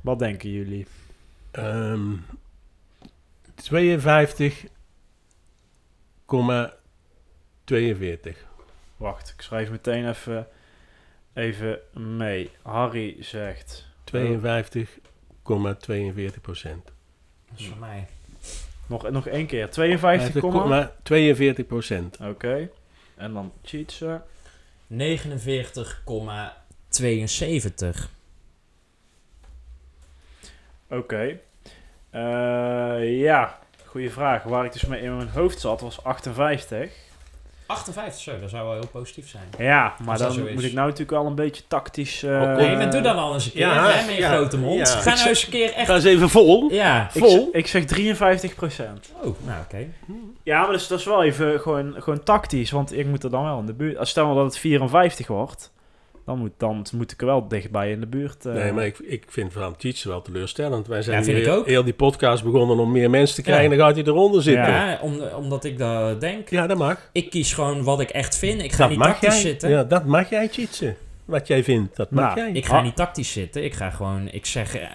[0.00, 0.86] Wat denken jullie?
[1.50, 2.12] Ehm,
[3.54, 4.64] 52,
[6.26, 6.79] 52,6
[7.70, 8.36] 42.
[8.96, 10.46] Wacht, ik schrijf meteen even,
[11.32, 12.50] even mee.
[12.62, 13.86] Harry zegt...
[14.16, 14.20] 52,42
[16.40, 16.84] procent.
[17.48, 18.06] Dat is voor mij.
[18.86, 19.70] Nog, nog één keer.
[19.70, 20.44] 52,
[21.02, 22.18] 42 procent.
[22.20, 22.70] Oké.
[23.16, 24.22] En dan cheatsen.
[24.92, 24.96] 49,72.
[30.88, 31.40] Oké.
[32.10, 34.42] Eh, ja, goede vraag.
[34.42, 37.08] Waar ik dus mee in mijn hoofd zat was 58.
[37.70, 39.42] 58, zo, dat zou wel heel positief zijn.
[39.58, 42.22] Ja, maar dan moet ik nou natuurlijk wel een beetje tactisch...
[42.22, 44.28] eh, Oh, Nee, maar doe dan al eens een keer, Ja, hè, met je ja,
[44.34, 44.78] grote mond.
[44.78, 44.84] ja.
[45.00, 45.86] Ga nou eens een keer echt...
[45.86, 46.70] Ga eens even vol.
[46.72, 47.10] Ja.
[47.12, 47.48] ik, vol.
[47.52, 49.12] ik zeg 53 procent.
[49.22, 49.86] Oh, nou oké.
[50.42, 53.44] Ja, maar dus, dat is wel even gewoon, gewoon tactisch, want ik moet er dan
[53.44, 53.96] wel in de buurt...
[53.98, 55.70] Als stel nou dat het 54 wordt,
[56.30, 58.46] dan moet, dan moet ik er wel dichtbij in de buurt...
[58.46, 60.86] eh, Nee, maar ik, ik vind van Tietz wel teleurstellend.
[60.86, 61.66] Wij zijn Ja, vind hier ik heel, ook.
[61.66, 63.70] heel die podcast begonnen om meer mensen te krijgen.
[63.70, 63.76] Ja.
[63.76, 64.64] Dan gaat hij eronder zitten.
[64.72, 66.50] Ja, Ja, om, omdat ik dat denk.
[66.50, 67.08] dat mag.
[67.12, 68.62] Ik kies gewoon wat ik echt vind.
[68.62, 69.40] Ik ga Dat niet mag tactisch jij.
[69.50, 69.70] zitten.
[69.70, 70.94] Ja, dat mag jij, Tietze.
[71.24, 72.50] Wat jij vindt, dat mag Nou, jij.
[72.52, 72.82] Ik ga Ah.
[72.84, 73.64] niet tactisch zitten.
[73.64, 74.28] Ik ga gewoon...
[74.30, 74.88] Ik zeg eh,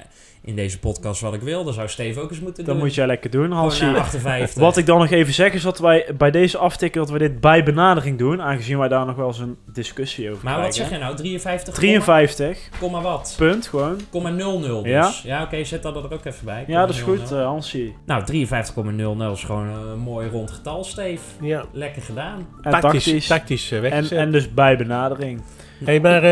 [0.45, 1.63] in deze podcast wat ik wil.
[1.63, 2.83] Dat zou Steve ook eens moeten Dat doen.
[2.83, 4.53] moet jij lekker doen, na 58.
[4.61, 7.39] Wat ik dan nog even zeg is dat wij bij deze aftikken dat we dit
[7.39, 10.85] bij benadering doen, aangezien wij daar nog wel eens een discussie over Maar wat krijgen.
[10.89, 11.15] zeg je nou?
[11.15, 11.73] 53?
[11.73, 13.33] 53, Komma wat?
[13.37, 13.99] punt gewoon.
[14.11, 14.91] Komma 00 dus.
[14.91, 15.11] Ja.
[15.23, 16.63] Ja, oké, zet dat er ook even bij.
[16.67, 17.03] Ja, dat is 0,00.
[17.05, 17.95] goed, eh Hansie.
[18.05, 21.19] Nou, 53,00 is gewoon een mooi rond getal, Steve.
[21.41, 22.47] ja, Lekker gedaan.
[22.61, 23.27] En tactisch, tactisch.
[23.27, 25.41] tactisch eh, En, en dus bij benadering.
[25.83, 26.23] hey, maar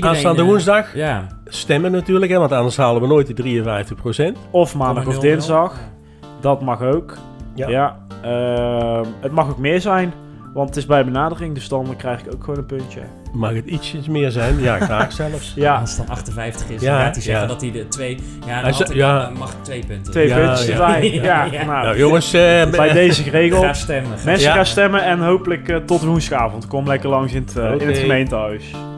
[0.00, 1.26] ehm aanstaande eh, woensdag Ja.
[1.44, 4.38] stemmen natuurlijk, hè, want anders halen we nooit die 53 procent.
[4.50, 5.20] Of maandag of 0,00.
[5.20, 5.74] dinsdag.
[6.40, 7.16] Dat mag ook.
[7.54, 7.68] Ja.
[7.68, 7.96] Ja.
[8.22, 10.12] ehm, het mag ook meer zijn.
[10.54, 13.00] Want het is bij benadering, dus dan krijg ik ook gewoon een puntje.
[13.32, 14.60] Mag het ietsjes meer zijn?
[14.60, 15.52] Ja, graag zelfs.
[15.56, 17.48] Ja, Als het dan 58 is, Ja, dan gaat hij zeggen ja.
[17.48, 18.18] dat hij de twee...
[18.46, 19.20] Ja, dan, ze- had ik- ja.
[19.22, 20.12] dan mag ik twee punten.
[20.12, 20.72] twee Ja, puntjes ja.
[20.72, 21.10] erbij.
[21.10, 21.64] Ja, Ja, ja.
[21.64, 23.64] nou, Nou, jongens, eh, bij deze geregeld.
[23.64, 24.18] Ga stemmen.
[24.18, 24.54] ga Mensen Ja.
[24.54, 26.66] gaan stemmen en hopelijk eh, tot woensdagavond.
[26.66, 28.64] Kom lekker langs in het, eh, in het gemeentehuis.